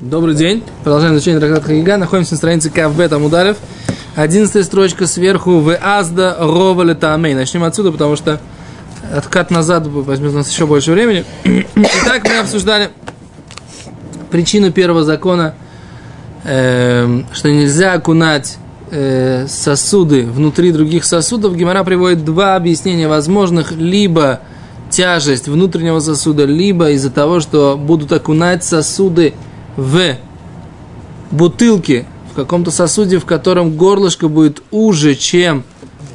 Добрый 0.00 0.36
день. 0.36 0.62
Продолжаем 0.84 1.16
изучение 1.16 1.40
трактата 1.40 1.66
Хагига. 1.66 1.96
Находимся 1.96 2.34
на 2.34 2.36
странице 2.36 2.70
Кавбет 2.70 3.12
Амударев. 3.12 3.56
Одиннадцатая 4.14 4.62
строчка 4.62 5.08
сверху 5.08 5.58
в 5.58 5.74
Азда 5.74 6.36
Рова 6.38 6.82
Летамей. 6.82 7.34
Начнем 7.34 7.64
отсюда, 7.64 7.90
потому 7.90 8.14
что 8.14 8.40
откат 9.12 9.50
назад 9.50 9.88
возьмет 9.88 10.30
у 10.30 10.36
нас 10.36 10.48
еще 10.48 10.66
больше 10.66 10.92
времени. 10.92 11.24
Итак, 11.74 12.22
мы 12.22 12.38
обсуждали 12.38 12.90
причину 14.30 14.70
первого 14.70 15.02
закона, 15.02 15.56
э, 16.44 17.22
что 17.32 17.50
нельзя 17.50 17.94
окунать 17.94 18.58
э, 18.92 19.48
сосуды 19.48 20.24
внутри 20.24 20.70
других 20.70 21.04
сосудов. 21.04 21.56
Гемора 21.56 21.82
приводит 21.82 22.24
два 22.24 22.54
объяснения 22.54 23.08
возможных. 23.08 23.72
Либо 23.72 24.38
тяжесть 24.90 25.48
внутреннего 25.48 25.98
сосуда, 25.98 26.44
либо 26.44 26.90
из-за 26.90 27.10
того, 27.10 27.40
что 27.40 27.76
будут 27.76 28.12
окунать 28.12 28.62
сосуды 28.62 29.34
в 29.76 30.16
бутылке, 31.30 32.06
в 32.32 32.36
каком-то 32.36 32.70
сосуде, 32.70 33.18
в 33.18 33.24
котором 33.24 33.76
горлышко 33.76 34.28
будет 34.28 34.62
уже, 34.70 35.14
чем 35.14 35.64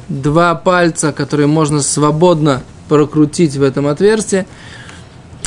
два 0.08 0.54
пальца, 0.54 1.12
которые 1.12 1.46
можно 1.46 1.82
свободно 1.82 2.62
прокрутить 2.88 3.56
в 3.56 3.62
этом 3.62 3.86
отверстии. 3.86 4.46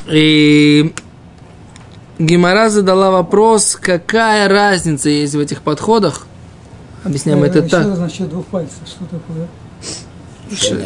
И 0.07 0.93
Гимара 2.19 2.69
задала 2.69 3.11
вопрос, 3.11 3.77
какая 3.79 4.47
разница 4.47 5.09
есть 5.09 5.35
в 5.35 5.39
этих 5.39 5.61
подходах. 5.61 6.25
Объясняем 7.03 7.43
Э, 7.43 7.47
это 7.47 7.59
еще 7.59 7.69
так. 7.69 7.87
раз 7.87 7.99
насчет 7.99 8.29
двух 8.29 8.45
пальцев. 8.45 8.77
Что 8.85 9.05
такое? 9.05 9.47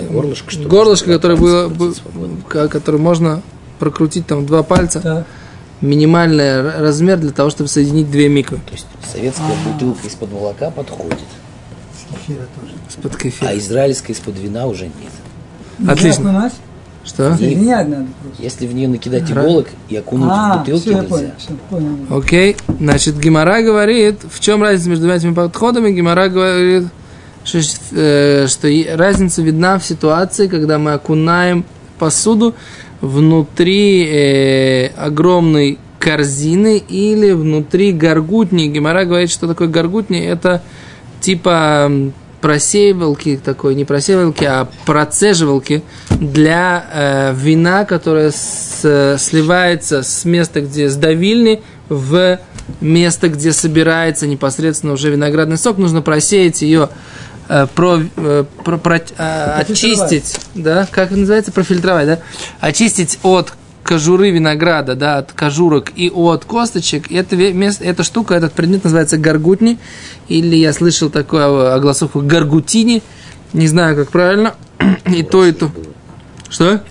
Горлышко, 0.09 0.51
что? 0.51 0.67
Горлышко, 0.67 1.13
которое 1.13 1.35
было, 1.35 1.71
которое 2.47 2.97
можно 2.97 3.41
прокрутить 3.79 4.25
там 4.25 4.45
два 4.45 4.63
пальца. 4.63 5.01
Да. 5.03 5.25
Минимальный 5.81 6.61
размер 6.79 7.17
для 7.17 7.31
того, 7.31 7.49
чтобы 7.49 7.69
соединить 7.69 8.09
две 8.09 8.29
миквы. 8.29 8.57
То 8.65 8.73
есть 8.73 8.87
советская 9.11 9.55
бутылка 9.65 10.07
из-под 10.07 10.31
молока 10.31 10.71
подходит, 10.71 11.19
Кефира 12.09 12.47
тоже. 12.59 12.73
Из-под 12.89 13.15
а 13.15 13.17
кефира. 13.17 13.57
израильская 13.57 14.13
из-под 14.13 14.39
вина 14.39 14.65
уже 14.65 14.85
нет. 14.85 15.89
Отлично. 15.89 16.29
окунать? 16.31 16.53
Что? 17.05 17.35
Соединять 17.37 17.87
надо 17.87 18.07
просто. 18.21 18.43
Если 18.43 18.67
в 18.67 18.73
нее 18.73 18.87
накидать 18.87 19.23
Ра- 19.29 19.43
иголок 19.43 19.67
и 19.87 19.95
окунуть 19.95 20.27
в 20.27 20.31
А, 20.33 20.57
бутылки 20.57 20.81
все, 20.81 20.93
нельзя. 20.93 21.07
понял, 21.07 21.31
все, 21.37 21.53
понял. 21.69 21.97
Окей. 22.09 22.57
Значит, 22.79 23.19
Гимара 23.19 23.61
говорит, 23.61 24.19
в 24.29 24.39
чем 24.39 24.61
разница 24.61 24.89
между 24.89 25.09
этими 25.09 25.33
подходами? 25.33 25.91
Гимара 25.91 26.27
говорит, 26.27 26.85
что, 27.45 27.59
э, 27.91 28.47
что 28.47 28.67
разница 28.95 29.41
видна 29.41 29.79
в 29.79 29.85
ситуации, 29.85 30.47
когда 30.47 30.79
мы 30.79 30.93
окунаем 30.93 31.63
посуду 31.97 32.55
внутри 33.01 34.05
э, 34.05 34.87
огромной 34.97 35.77
корзины 35.99 36.77
или 36.77 37.31
внутри 37.31 37.91
горгутни. 37.91 38.67
Гимара 38.67 39.05
говорит, 39.05 39.29
что 39.29 39.47
такое 39.47 39.67
горгутни. 39.67 40.19
Это 40.23 40.61
типа 41.21 41.91
просеивалки 42.41 43.39
такой, 43.43 43.75
не 43.75 43.83
просеивалки, 43.83 44.45
а 44.45 44.67
процеживалки 44.85 45.83
для 46.11 46.85
э, 46.93 47.33
вина, 47.35 47.85
которое 47.85 48.31
с- 48.31 49.17
сливается 49.19 50.03
с 50.03 50.23
места, 50.25 50.61
где 50.61 50.89
с 50.89 50.97
в 51.89 52.39
место, 52.81 53.29
где 53.29 53.51
собирается 53.53 54.27
непосредственно 54.27 54.93
уже 54.93 55.09
виноградный 55.09 55.57
сок. 55.57 55.77
Нужно 55.77 56.01
просеять 56.01 56.61
ее, 56.61 56.89
про, 57.75 58.01
э, 58.15 58.43
про- 58.63 58.77
про- 58.77 58.97
э, 59.17 59.61
очистить, 59.71 60.39
да, 60.55 60.87
как 60.89 61.11
называется, 61.11 61.51
профильтровать, 61.51 62.07
да, 62.07 62.19
очистить 62.59 63.19
от 63.23 63.53
кожуры 63.83 64.31
винограда, 64.31 64.95
да, 64.95 65.17
от 65.19 65.31
кожурок 65.31 65.91
и 65.95 66.09
от 66.09 66.43
косточек. 66.45 67.09
Это 67.11 67.35
ве- 67.37 67.53
место, 67.53 67.85
эта 67.85 68.03
штука, 68.03 68.35
этот 68.35 68.51
предмет 68.53 68.83
называется 68.83 69.17
гаргутни, 69.17 69.79
или 70.27 70.55
я 70.57 70.73
слышал 70.73 71.09
такое 71.09 71.73
огласовку 71.73 72.21
гаргутини, 72.21 73.01
не 73.53 73.67
знаю, 73.67 73.95
как 73.95 74.09
правильно, 74.11 74.55
и 75.05 75.23
то, 75.23 75.45
и 75.45 75.53
то. 75.53 75.67
Было. 75.67 75.83
Что? 76.49 76.81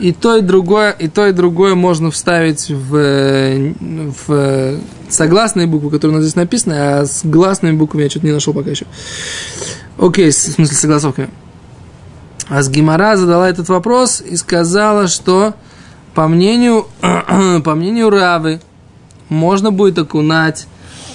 И 0.00 0.12
то, 0.12 0.36
и 0.36 0.40
другое, 0.40 0.90
и 0.92 1.08
то, 1.08 1.26
и 1.26 1.32
другое 1.32 1.74
можно 1.74 2.10
вставить 2.10 2.70
в, 2.70 2.96
э, 2.96 3.74
в 3.78 4.32
э, 4.32 4.78
согласные 5.10 5.66
буквы, 5.66 5.90
которые 5.90 6.16
у 6.16 6.18
нас 6.18 6.24
здесь 6.24 6.36
написаны, 6.36 6.72
а 6.74 7.04
с 7.04 7.20
гласными 7.24 7.76
буквами 7.76 8.04
я 8.04 8.10
что-то 8.10 8.26
не 8.26 8.32
нашел 8.32 8.54
пока 8.54 8.70
еще. 8.70 8.86
Окей, 9.98 10.30
в 10.30 10.34
смысле 10.34 10.76
согласовками. 10.76 11.30
А 12.48 12.62
с 12.62 12.70
Гимара 12.70 13.16
задала 13.16 13.48
этот 13.48 13.68
вопрос 13.68 14.20
и 14.20 14.36
сказала, 14.36 15.06
что 15.06 15.54
по 16.14 16.26
мнению, 16.26 16.86
по 17.64 17.74
мнению 17.74 18.10
Равы 18.10 18.60
можно 19.28 19.70
будет 19.70 19.98
окунать 19.98 20.66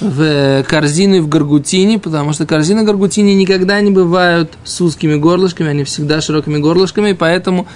в 0.01 0.22
э, 0.22 0.63
корзины 0.63 1.22
в 1.22 1.29
гаргутине, 1.29 2.00
потому 2.00 2.33
что 2.33 2.45
корзины 2.45 2.83
гаргутини 2.83 3.33
никогда 3.33 3.79
не 3.81 3.91
бывают 3.91 4.53
с 4.63 4.81
узкими 4.81 5.16
горлышками, 5.16 5.69
они 5.69 5.83
всегда 5.83 6.22
широкими 6.22 6.57
горлышками, 6.57 7.13
поэтому 7.13 7.67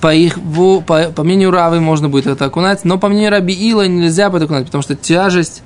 по, 0.00 0.14
их, 0.14 0.38
по, 0.40 0.80
по 0.80 1.22
мнению 1.24 1.50
Равы 1.50 1.80
можно 1.80 2.08
будет 2.08 2.26
это 2.26 2.44
окунать, 2.44 2.84
но 2.84 2.98
по 2.98 3.08
мнению 3.08 3.30
Раби 3.30 3.54
Ила 3.54 3.86
нельзя 3.86 4.30
будет 4.30 4.42
окунать, 4.42 4.66
потому 4.66 4.82
что 4.82 4.94
тяжесть 4.94 5.62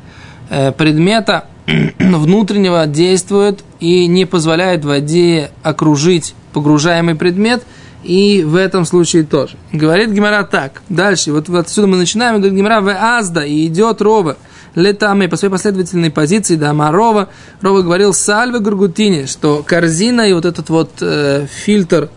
э, 0.50 0.72
предмета 0.72 1.46
внутреннего 1.98 2.86
действует 2.86 3.64
и 3.80 4.06
не 4.06 4.24
позволяет 4.24 4.84
воде 4.84 5.50
окружить 5.62 6.34
погружаемый 6.52 7.14
предмет, 7.14 7.64
и 8.04 8.44
в 8.44 8.56
этом 8.56 8.84
случае 8.84 9.24
тоже. 9.24 9.56
Говорит 9.72 10.10
Гимара 10.10 10.44
так. 10.44 10.82
Дальше, 10.88 11.32
вот 11.32 11.48
отсюда 11.48 11.86
мы 11.86 11.96
начинаем, 11.96 12.36
говорит 12.36 12.56
Гимара 12.56 12.80
в 12.80 12.88
Азда, 12.88 13.44
и 13.44 13.66
идет 13.66 14.02
Рова. 14.02 14.36
Летаме, 14.74 15.28
по 15.28 15.36
своей 15.36 15.52
последовательной 15.52 16.10
позиции, 16.10 16.56
да, 16.56 16.72
Марова. 16.72 17.28
Рова 17.60 17.82
говорил 17.82 18.12
Сальве 18.12 18.58
Гургутине, 18.58 19.26
что 19.26 19.62
корзина 19.66 20.22
и 20.22 20.32
вот 20.32 20.44
этот 20.44 20.68
вот 20.68 20.90
э, 21.00 21.46
фильтр 21.48 22.10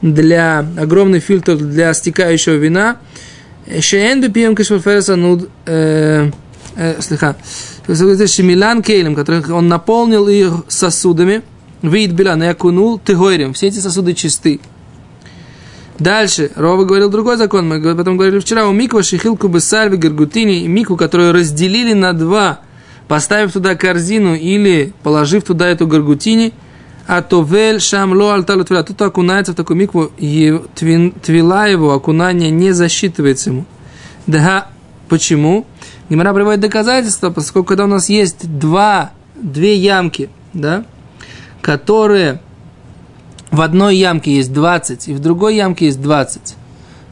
для, 0.00 0.66
огромный 0.78 1.20
фильтр 1.20 1.56
для 1.56 1.92
стекающего 1.94 2.54
вина, 2.54 2.98
Шеен 3.80 4.20
бипием 4.20 4.54
кашферфереса 4.54 5.16
нуд, 5.16 5.48
э, 5.66 6.30
э, 6.76 7.00
слегка, 7.00 7.36
Шемилан 7.86 8.82
кейлем, 8.82 9.14
которых 9.14 9.48
он 9.48 9.68
наполнил 9.68 10.28
их 10.28 10.64
сосудами, 10.68 11.42
вид 11.82 12.12
белян 12.12 12.42
и 12.42 12.46
окунул 12.46 12.98
тыгойрем. 12.98 13.54
Все 13.54 13.68
эти 13.68 13.78
сосуды 13.78 14.14
чисты. 14.14 14.60
Дальше, 15.98 16.50
Рова 16.56 16.84
говорил 16.84 17.08
другой 17.08 17.36
закон, 17.36 17.68
мы 17.68 17.76
об 17.76 18.00
этом 18.00 18.16
говорили 18.16 18.40
вчера, 18.40 18.66
у 18.66 18.72
Миква 18.72 19.02
Шихилку 19.02 19.46
Бессальви 19.46 19.96
Гергутини, 19.96 20.64
и 20.64 20.68
Мику, 20.68 20.96
которую 20.96 21.32
разделили 21.32 21.92
на 21.92 22.12
два, 22.12 22.60
поставив 23.06 23.52
туда 23.52 23.76
корзину 23.76 24.34
или 24.34 24.92
положив 25.04 25.44
туда 25.44 25.68
эту 25.68 25.86
Гергутини, 25.86 26.52
а 27.06 27.22
то 27.22 27.42
вель 27.42 27.80
шам 27.80 28.12
ло 28.12 28.34
альталу 28.34 28.64
твила, 28.64 28.82
тут 28.82 29.00
окунается 29.02 29.52
в 29.52 29.54
такую 29.54 29.76
микву, 29.76 30.10
твила 30.16 31.68
его, 31.68 31.92
окунание 31.92 32.50
не 32.50 32.72
засчитывается 32.72 33.50
ему. 33.50 33.66
Да, 34.26 34.68
почему? 35.08 35.66
Гимара 36.08 36.32
приводит 36.32 36.60
доказательства, 36.60 37.30
поскольку 37.30 37.68
когда 37.68 37.84
у 37.84 37.88
нас 37.88 38.08
есть 38.08 38.58
два, 38.58 39.12
две 39.36 39.76
ямки, 39.76 40.30
да, 40.54 40.84
которые 41.60 42.40
в 43.54 43.60
одной 43.60 43.96
ямке 43.96 44.34
есть 44.34 44.52
20, 44.52 45.08
и 45.08 45.14
в 45.14 45.20
другой 45.20 45.56
ямке 45.56 45.86
есть 45.86 46.02
20 46.02 46.56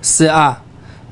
СА, 0.00 0.58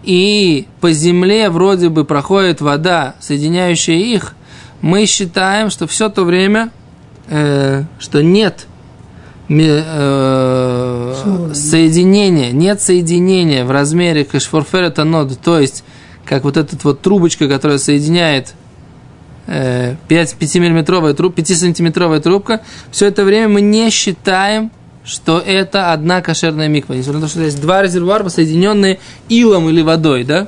и 0.03 0.67
по 0.81 0.91
земле 0.91 1.51
вроде 1.51 1.89
бы 1.89 2.05
проходит 2.05 2.61
вода, 2.61 3.15
соединяющая 3.21 3.95
их, 3.95 4.35
мы 4.81 5.07
считаем, 5.07 5.71
что 5.71 5.87
все 5.87 6.09
то 6.09 6.25
время, 6.25 6.71
э, 7.29 7.85
что 8.01 8.23
нет 8.23 8.67
э, 9.49 11.15
соединения, 11.55 12.51
нет 12.51 12.81
соединения 12.81 13.65
в 13.65 13.71
размере 13.71 14.25
кашфорферета 14.25 15.05
нод, 15.05 15.39
то 15.39 15.61
есть 15.61 15.85
как 16.25 16.43
вот 16.45 16.57
эта 16.57 16.77
вот 16.83 17.03
трубочка, 17.03 17.49
которая 17.49 17.79
соединяет 17.79 18.55
5, 19.47 19.99
5-миллиметровая 20.09 21.15
трубка, 21.15 21.41
5-сантиметровая 21.41 22.21
трубка, 22.21 22.63
все 22.91 23.07
это 23.07 23.25
время 23.25 23.49
мы 23.49 23.61
не 23.61 23.91
считаем, 23.91 24.71
что 25.11 25.43
это 25.45 25.93
одна 25.93 26.23
кошерная 26.23 26.69
миква. 26.69 26.95
Несмотря 26.95 27.21
на 27.21 27.27
то, 27.27 27.31
что 27.31 27.43
есть 27.43 27.61
два 27.61 27.83
резервуара, 27.83 28.29
соединенные 28.29 29.01
илом 29.29 29.69
или 29.69 29.83
водой, 29.83 30.25
да? 30.25 30.47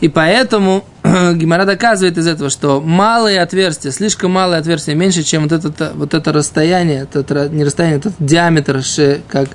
И 0.00 0.08
поэтому 0.08 0.84
Гимара 1.02 1.64
доказывает 1.64 2.18
из 2.18 2.26
этого, 2.26 2.50
что 2.50 2.82
малые 2.82 3.40
отверстия, 3.40 3.90
слишком 3.92 4.30
малые 4.30 4.58
отверстия, 4.58 4.94
меньше, 4.94 5.22
чем 5.22 5.48
вот 5.48 5.52
это, 5.52 5.92
вот 5.94 6.12
это 6.12 6.32
расстояние, 6.32 7.08
это, 7.10 7.48
не 7.48 7.64
расстояние, 7.64 7.98
это 7.98 8.12
диаметр, 8.18 8.82
как 9.26 9.48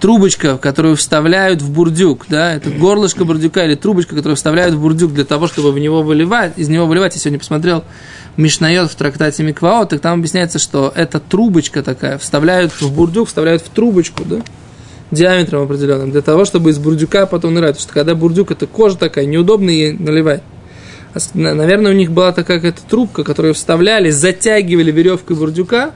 трубочка, 0.00 0.58
которую 0.58 0.94
вставляют 0.96 1.60
в 1.60 1.72
бурдюк, 1.72 2.26
да, 2.28 2.52
это 2.52 2.70
горлышко 2.70 3.24
бурдюка 3.24 3.64
или 3.64 3.74
трубочка, 3.74 4.14
которую 4.14 4.36
вставляют 4.36 4.74
в 4.74 4.80
бурдюк 4.80 5.12
для 5.12 5.24
того, 5.24 5.48
чтобы 5.48 5.72
в 5.72 5.78
него 5.78 6.02
выливать, 6.02 6.52
из 6.56 6.68
него 6.68 6.86
выливать. 6.86 7.14
Я 7.14 7.20
сегодня 7.20 7.38
посмотрел 7.40 7.84
Мишнает 8.36 8.90
в 8.90 8.94
трактате 8.96 9.44
Микваот, 9.44 9.90
так 9.90 10.00
там 10.00 10.18
объясняется, 10.18 10.58
что 10.58 10.92
эта 10.94 11.20
трубочка 11.20 11.82
такая, 11.82 12.18
вставляют 12.18 12.72
в 12.72 12.92
бурдюк, 12.92 13.28
вставляют 13.28 13.62
в 13.62 13.68
трубочку, 13.68 14.24
да, 14.24 14.42
диаметром 15.12 15.62
определенным, 15.62 16.10
для 16.10 16.22
того, 16.22 16.44
чтобы 16.44 16.70
из 16.70 16.78
бурдюка 16.78 17.26
потом 17.26 17.54
нырять. 17.54 17.76
Потому 17.76 17.82
что 17.82 17.92
когда 17.92 18.14
бурдюк, 18.14 18.50
это 18.50 18.66
кожа 18.66 18.96
такая, 18.98 19.26
неудобно 19.26 19.70
ей 19.70 19.92
наливать. 19.92 20.42
А 21.14 21.18
Наверное, 21.34 21.92
у 21.92 21.94
них 21.94 22.10
была 22.10 22.32
такая 22.32 22.58
какая-то 22.58 22.82
трубка, 22.88 23.22
которую 23.22 23.54
вставляли, 23.54 24.10
затягивали 24.10 24.90
веревкой 24.90 25.36
бурдюка, 25.36 25.92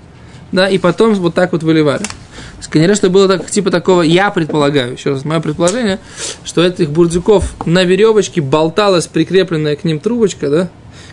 да, 0.52 0.68
и 0.68 0.78
потом 0.78 1.14
вот 1.14 1.34
так 1.34 1.52
вот 1.52 1.64
выливали. 1.64 2.04
То 2.04 2.62
есть, 2.62 2.70
конечно, 2.70 2.94
что 2.94 3.10
было 3.10 3.28
так, 3.28 3.50
типа 3.50 3.70
такого, 3.70 4.02
я 4.02 4.30
предполагаю, 4.30 4.92
еще 4.92 5.10
раз, 5.10 5.24
мое 5.24 5.40
предположение, 5.40 5.98
что 6.44 6.64
этих 6.64 6.90
бурдюков 6.90 7.54
на 7.66 7.84
веревочке 7.84 8.40
болталась 8.40 9.06
прикрепленная 9.06 9.76
к 9.76 9.84
ним 9.84 10.00
трубочка, 10.00 10.48
да, 10.48 10.68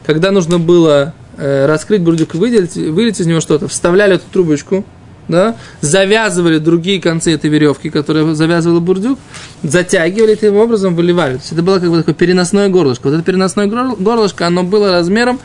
когда 0.06 0.32
нужно 0.32 0.60
было 0.60 1.14
э, 1.38 1.66
раскрыть 1.66 2.02
бурдюк 2.02 2.36
и 2.36 2.38
выделить, 2.38 2.76
вылить 2.76 3.20
из 3.20 3.26
него 3.26 3.40
что-то, 3.42 3.68
вставляли 3.68 4.16
эту 4.16 4.26
трубочку, 4.32 4.86
да, 5.28 5.56
завязывали 5.82 6.60
другие 6.60 7.02
концы 7.02 7.34
этой 7.34 7.50
веревки, 7.50 7.90
которая 7.90 8.34
завязывала 8.36 8.80
бурдюк, 8.80 9.18
затягивали 9.64 10.36
таким 10.36 10.58
образом 10.58 10.96
выливали. 10.96 11.34
То 11.34 11.40
есть 11.40 11.52
это 11.52 11.64
было 11.64 11.80
как 11.80 11.90
бы 11.90 11.98
такое 11.98 12.14
переносное 12.14 12.70
горлышко. 12.70 13.08
Вот 13.08 13.16
это 13.16 13.24
переносное 13.24 13.66
гор- 13.68 13.96
горлышко, 13.98 14.46
оно 14.46 14.64
было 14.64 14.92
размером 14.92 15.40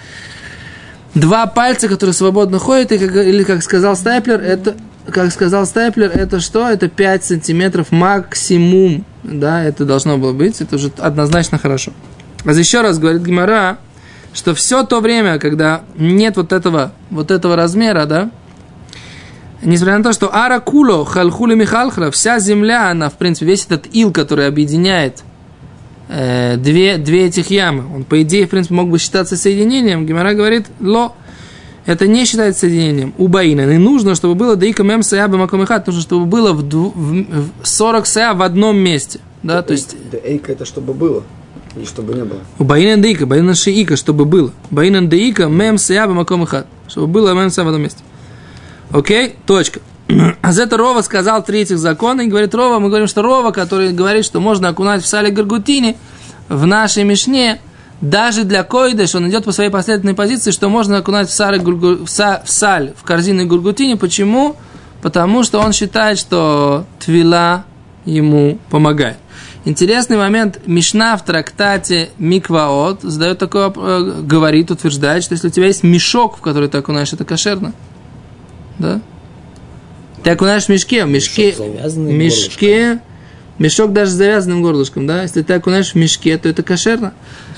два 1.14 1.46
пальца, 1.46 1.88
которые 1.88 2.14
свободно 2.14 2.58
ходят, 2.58 2.92
и 2.92 2.98
как, 2.98 3.16
или 3.16 3.42
как 3.42 3.62
сказал 3.62 3.96
Стайплер, 3.96 4.40
это 4.40 4.76
как 5.10 5.32
сказал 5.32 5.66
Стайплер, 5.66 6.10
это 6.10 6.40
что? 6.40 6.68
Это 6.68 6.88
5 6.88 7.24
сантиметров 7.24 7.90
максимум. 7.90 9.04
Да, 9.22 9.64
это 9.64 9.84
должно 9.84 10.18
было 10.18 10.32
быть. 10.32 10.60
Это 10.60 10.76
уже 10.76 10.90
однозначно 10.98 11.58
хорошо. 11.58 11.92
А 12.44 12.52
еще 12.52 12.80
раз 12.80 12.98
говорит 12.98 13.22
Гимара, 13.22 13.78
что 14.32 14.54
все 14.54 14.84
то 14.84 15.00
время, 15.00 15.38
когда 15.38 15.82
нет 15.96 16.36
вот 16.36 16.52
этого, 16.52 16.92
вот 17.10 17.30
этого 17.30 17.56
размера, 17.56 18.06
да, 18.06 18.30
несмотря 19.62 19.98
на 19.98 20.04
то, 20.04 20.12
что 20.12 20.34
Аракуло, 20.34 21.04
Халхули 21.04 21.54
Михалхра, 21.54 22.10
вся 22.10 22.38
земля, 22.38 22.90
она, 22.90 23.10
в 23.10 23.14
принципе, 23.14 23.46
весь 23.46 23.66
этот 23.66 23.86
ил, 23.94 24.12
который 24.12 24.46
объединяет 24.46 25.22
э, 26.08 26.56
две, 26.56 26.96
две 26.98 27.26
этих 27.26 27.50
ямы, 27.50 27.84
он, 27.94 28.04
по 28.04 28.22
идее, 28.22 28.46
в 28.46 28.50
принципе, 28.50 28.74
мог 28.74 28.88
бы 28.90 28.98
считаться 28.98 29.36
соединением. 29.36 30.06
Гимара 30.06 30.34
говорит, 30.34 30.66
ло, 30.80 31.14
это 31.86 32.06
не 32.06 32.24
считается 32.24 32.60
соединением. 32.60 33.14
У 33.18 33.28
Баина. 33.28 33.62
И 33.62 33.78
нужно, 33.78 34.14
чтобы 34.14 34.34
было 34.34 34.56
Даика 34.56 34.82
Мем 34.82 35.02
Сая 35.02 35.28
Бамакомихат, 35.28 35.86
нужно, 35.86 36.02
чтобы 36.02 36.26
было 36.26 36.52
в, 36.52 36.62
дву- 36.62 36.92
в, 36.94 37.62
в 37.62 37.66
40 37.66 38.06
Сая 38.06 38.34
в 38.34 38.42
одном 38.42 38.78
месте. 38.78 39.20
Да, 39.42 39.62
то 39.62 39.72
есть 39.72 39.96
Да 40.12 40.18
эйка 40.22 40.52
это 40.52 40.64
чтобы 40.66 40.92
было, 40.92 41.24
и 41.76 41.84
чтобы 41.84 42.14
не 42.14 42.24
было. 42.24 42.40
у 42.58 42.64
Баина 42.64 43.00
Дейка, 43.00 43.26
Баина 43.26 43.54
Шиика, 43.54 43.96
чтобы 43.96 44.24
было. 44.24 44.52
Баина 44.70 45.06
Дейка, 45.06 45.46
Мем 45.46 45.78
Сая 45.78 46.06
Бамакомихат. 46.06 46.66
Чтобы 46.88 47.06
было 47.06 47.32
Мем 47.32 47.50
Сая 47.50 47.64
в 47.64 47.68
одном 47.68 47.82
месте. 47.82 48.02
Окей, 48.90 49.36
точка. 49.46 49.80
А 50.42 50.52
за 50.52 50.64
это 50.64 50.76
Рова 50.76 51.02
сказал 51.02 51.44
три 51.44 51.60
этих 51.60 51.78
закона, 51.78 52.22
и 52.22 52.26
говорит 52.26 52.54
Рова, 52.54 52.78
мы 52.80 52.88
говорим, 52.88 53.06
что 53.06 53.22
Рова, 53.22 53.52
который 53.52 53.92
говорит, 53.92 54.24
что 54.24 54.40
можно 54.40 54.68
окунать 54.68 55.02
в 55.02 55.06
сале 55.06 55.30
Гаргутини, 55.30 55.96
в 56.48 56.66
нашей 56.66 57.04
Мишне, 57.04 57.60
даже 58.00 58.44
для 58.44 58.64
койдыш, 58.64 59.14
он 59.14 59.28
идет 59.28 59.44
по 59.44 59.52
своей 59.52 59.70
последовательной 59.70 60.14
позиции, 60.14 60.50
что 60.50 60.68
можно 60.68 60.96
окунать 60.96 61.28
в, 61.28 61.32
сары 61.32 61.60
в, 61.60 62.04
са- 62.06 62.42
в 62.44 62.50
саль, 62.50 62.92
в 62.96 63.04
корзину 63.04 63.46
Гургутини. 63.46 63.94
Почему? 63.94 64.56
Потому 65.02 65.44
что 65.44 65.60
он 65.60 65.72
считает, 65.72 66.18
что 66.18 66.86
твила 66.98 67.64
ему 68.06 68.58
помогает. 68.70 69.18
Интересный 69.64 70.16
момент. 70.16 70.60
Мишна 70.66 71.16
в 71.18 71.24
трактате 71.24 72.10
Микваот 72.18 73.02
задает 73.02 73.38
такой, 73.38 73.70
э, 73.76 74.20
говорит, 74.22 74.70
утверждает, 74.70 75.22
что 75.22 75.34
если 75.34 75.48
у 75.48 75.50
тебя 75.50 75.66
есть 75.66 75.82
мешок, 75.82 76.38
в 76.38 76.40
который 76.40 76.68
ты 76.70 76.78
окунаешь, 76.78 77.12
это 77.12 77.24
кошерно. 77.26 77.72
Да? 78.78 79.00
Ты 80.22 80.30
окунаешь 80.30 80.64
в 80.64 80.68
мешке, 80.70 81.04
в 81.04 81.08
мешке, 81.10 81.52
мешке, 81.96 83.00
мешок 83.58 83.92
даже 83.92 84.10
с 84.12 84.14
завязанным 84.14 84.62
горлышком, 84.62 85.06
да? 85.06 85.22
Если 85.22 85.42
ты 85.42 85.52
окунаешь 85.54 85.92
в 85.92 85.94
мешке, 85.94 86.38
то 86.38 86.48
это 86.48 86.62
кошерно. 86.62 87.12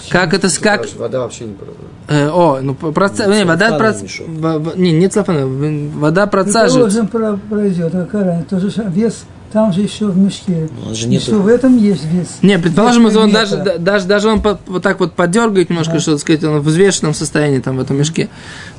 Как 0.08 0.34
это, 0.34 0.49
с- 0.49 0.58
как, 0.58 0.84
Вода 0.96 1.20
вообще 1.20 1.44
не 1.44 1.54
продает. 1.54 1.78
Э, 2.08 2.28
о, 2.31 2.58
ну 2.60 2.75
про- 2.75 2.90
проца- 2.90 3.26
не, 3.32 3.44
вода 3.44 3.69
целлофановый 3.69 4.08
проц- 4.08 4.25
во- 4.26 4.75
не, 4.76 4.90
не 4.90 5.08
целлофановый, 5.08 5.88
вода 5.88 6.26
процеживается. 6.26 7.02
Предположим, 7.02 7.38
про- 7.49 7.56
пройдет, 7.56 7.94
а 7.94 8.04
какая 8.06 8.43
тоже 8.44 8.70
ж- 8.70 8.84
вес 8.88 9.25
там 9.52 9.72
же 9.72 9.82
еще 9.82 10.06
в 10.06 10.16
мешке. 10.16 10.69
Ну, 10.84 10.93
И 10.93 11.19
что, 11.19 11.37
в 11.37 11.46
этом 11.46 11.76
есть 11.76 12.04
вес. 12.06 12.38
Не, 12.43 12.58
предположим, 12.58 13.06
Вес 13.06 13.16
он 13.16 13.31
даже, 13.31 13.56
да- 13.56 13.78
даже, 13.78 14.06
даже 14.06 14.28
он 14.28 14.43
вот 14.66 14.82
так 14.82 15.00
вот 15.00 15.12
подергает 15.12 15.70
немножко, 15.70 15.99
что 16.00 16.16
сказать, 16.19 16.43
он 16.44 16.60
в 16.60 16.64
взвешенном 16.64 17.14
состоянии 17.14 17.58
там 17.60 17.76
в 17.76 17.81
этом 17.81 17.99
мешке. 17.99 18.28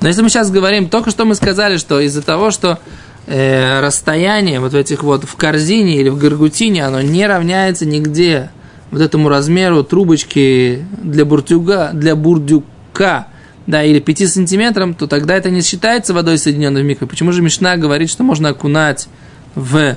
Но 0.02 0.08
если 0.08 0.22
мы 0.22 0.30
сейчас 0.30 0.52
говорим, 0.52 0.90
только 0.90 1.12
что 1.12 1.26
мы 1.26 1.36
сказали, 1.36 1.78
что 1.78 2.00
из-за 2.00 2.22
того, 2.22 2.52
что 2.52 2.80
э, 3.28 3.80
расстояние 3.82 4.60
вот 4.60 4.74
в 4.74 4.76
этих 4.76 5.04
вот 5.04 5.24
в 5.26 5.36
корзине 5.36 5.98
или 5.98 6.10
в 6.10 6.18
гаргутине, 6.18 6.86
оно 6.86 7.02
не 7.02 7.26
равняется 7.28 7.86
нигде 7.86 8.50
вот 8.92 9.02
этому 9.02 9.30
размеру 9.30 9.84
трубочки 9.84 10.86
для 11.02 11.26
буртюга, 11.26 11.92
для 11.94 12.16
бурдюка, 12.16 13.28
да, 13.66 13.84
или 13.84 14.00
5 14.00 14.30
сантиметрам, 14.30 14.94
то 14.94 15.08
тогда 15.08 15.36
это 15.36 15.50
не 15.50 15.62
считается 15.62 16.14
водой, 16.14 16.38
соединенной 16.38 16.82
в 16.84 16.86
микро. 16.86 17.06
Почему 17.06 17.32
же 17.32 17.42
Мишна 17.42 17.78
говорит, 17.78 18.10
что 18.10 18.24
можно 18.24 18.50
окунать 18.50 19.08
в 19.56 19.96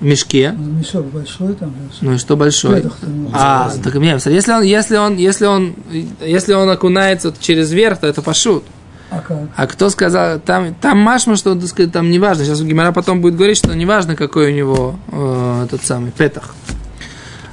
мешке? 0.00 0.52
Ну, 0.56 0.72
Мешок 0.72 1.06
большой 1.06 1.54
там. 1.54 1.74
Ну 2.00 2.14
и 2.14 2.18
что 2.18 2.36
большой? 2.36 2.84
А, 3.32 3.70
так 3.82 3.94
не, 3.96 4.08
если 4.10 4.52
он, 4.52 4.62
если 4.62 4.96
он, 4.96 5.16
если 5.16 5.46
он, 5.46 5.74
если 6.20 6.52
он 6.54 6.68
окунается 6.70 7.34
через 7.38 7.72
верх, 7.72 7.98
то 7.98 8.06
это 8.06 8.22
пошут. 8.22 8.64
А 9.10 9.20
как? 9.20 9.38
А 9.56 9.66
кто 9.66 9.88
сказал, 9.88 10.38
там, 10.38 10.74
там 10.74 10.98
машма, 10.98 11.36
что 11.36 11.54
так 11.54 11.66
сказать, 11.68 11.92
там 11.92 12.10
не 12.10 12.18
важно. 12.18 12.44
Сейчас 12.44 12.60
Гимара 12.62 12.92
потом 12.92 13.20
будет 13.20 13.36
говорить, 13.36 13.56
что 13.56 13.74
не 13.74 13.86
важно, 13.86 14.16
какой 14.16 14.52
у 14.52 14.54
него 14.54 14.96
э, 15.10 15.64
этот 15.64 15.84
самый 15.84 16.10
петах. 16.10 16.54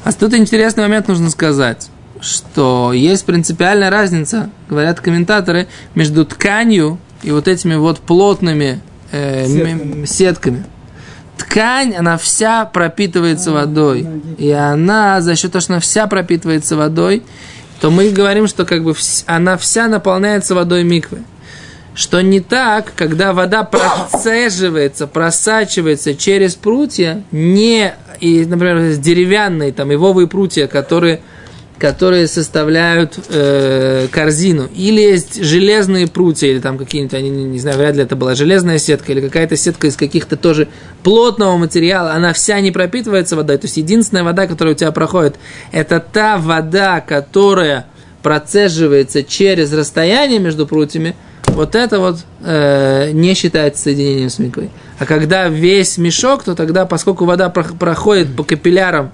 А 0.04 0.12
тут 0.12 0.34
интересный 0.34 0.84
момент 0.84 1.08
нужно 1.08 1.30
сказать, 1.30 1.90
что 2.22 2.92
есть 2.94 3.26
принципиальная 3.26 3.90
разница, 3.90 4.50
говорят 4.70 5.00
комментаторы, 5.00 5.68
между 5.96 6.26
тканью 6.26 7.00
и 7.24 7.32
вот 7.32 7.48
этими 7.48 7.76
вот 7.76 8.00
плотными 8.00 8.82
э, 9.12 9.46
м- 9.46 10.06
сетками. 10.06 10.66
Ткань, 11.38 11.96
она 11.96 12.18
вся 12.18 12.66
пропитывается 12.66 13.52
водой. 13.52 14.08
И 14.38 14.52
она, 14.52 15.22
за 15.22 15.36
счет 15.36 15.52
того, 15.52 15.62
что 15.62 15.74
она 15.74 15.80
вся 15.80 16.08
пропитывается 16.08 16.76
водой, 16.78 17.24
то 17.82 17.92
мы 17.92 18.10
говорим, 18.10 18.48
что 18.48 18.66
как 18.66 18.84
бы 18.84 18.96
она 19.26 19.58
вся 19.58 19.88
наполняется 19.88 20.56
водой 20.56 20.84
миквы. 20.84 21.20
Что 21.94 22.22
не 22.22 22.42
так, 22.42 22.94
когда 22.96 23.32
вода 23.32 23.64
процеживается, 23.64 25.08
просачивается 25.08 26.14
через 26.14 26.56
прутья, 26.56 27.24
не, 27.32 27.94
и, 28.20 28.46
например, 28.46 28.98
деревянные 28.98 29.72
там 29.72 29.94
ивовые 29.94 30.28
прутья, 30.28 30.68
которые, 30.68 31.22
которые 31.78 32.28
составляют 32.28 33.20
э, 33.30 34.08
корзину, 34.12 34.68
или 34.74 35.02
есть 35.02 35.44
железные 35.44 36.08
прутья, 36.08 36.48
или 36.48 36.60
там 36.60 36.78
какие-нибудь, 36.78 37.14
они, 37.14 37.30
не, 37.30 37.60
знаю, 37.60 37.78
вряд 37.78 37.96
ли 37.96 38.04
это 38.04 38.16
была 38.16 38.36
железная 38.36 38.78
сетка, 38.78 39.12
или 39.12 39.22
какая-то 39.22 39.58
сетка 39.58 39.88
из 39.88 39.96
каких-то 39.96 40.38
тоже 40.38 40.68
плотного 41.04 41.58
материала, 41.58 42.14
она 42.14 42.34
вся 42.34 42.60
не 42.62 42.72
пропитывается 42.72 43.36
водой, 43.36 43.58
то 43.58 43.66
есть 43.66 43.78
единственная 43.78 44.24
вода, 44.24 44.48
которая 44.48 44.74
у 44.74 44.78
тебя 44.78 44.92
проходит, 44.92 45.36
это 45.72 46.00
та 46.00 46.38
вода, 46.38 47.02
которая 47.02 47.88
процеживается 48.24 49.24
через 49.24 49.72
расстояние 49.74 50.40
между 50.40 50.66
прутьями, 50.66 51.16
вот 51.48 51.76
это 51.76 52.00
вот 52.00 52.18
э, 52.42 53.12
не 53.12 53.34
считается 53.34 53.84
соединением 53.84 54.30
с 54.30 54.40
миквой. 54.40 54.70
А 54.98 55.06
когда 55.06 55.48
весь 55.48 55.98
мешок, 55.98 56.44
то 56.44 56.56
тогда, 56.56 56.86
поскольку 56.86 57.26
вода 57.26 57.52
прох- 57.54 57.78
проходит 57.78 58.36
по 58.36 58.44
капиллярам, 58.44 59.12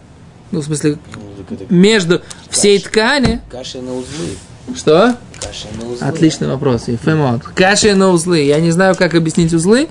ну, 0.51 0.61
в 0.61 0.63
смысле, 0.63 0.97
Ну, 1.13 1.57
между 1.69 2.21
всей 2.51 2.79
ткани, 2.79 3.39
Каши 3.49 3.79
на 3.81 3.93
узлы. 3.95 4.35
что? 4.75 5.15
Каши 5.39 5.67
на 5.79 5.91
узлы. 5.91 6.07
Отличный 6.07 6.47
вопрос, 6.47 6.87
Ефемот. 6.87 7.41
Каши 7.55 7.95
на 7.95 8.09
узлы. 8.09 8.41
Я 8.43 8.59
не 8.59 8.69
знаю, 8.69 8.95
как 8.95 9.15
объяснить 9.15 9.51
узлы. 9.53 9.87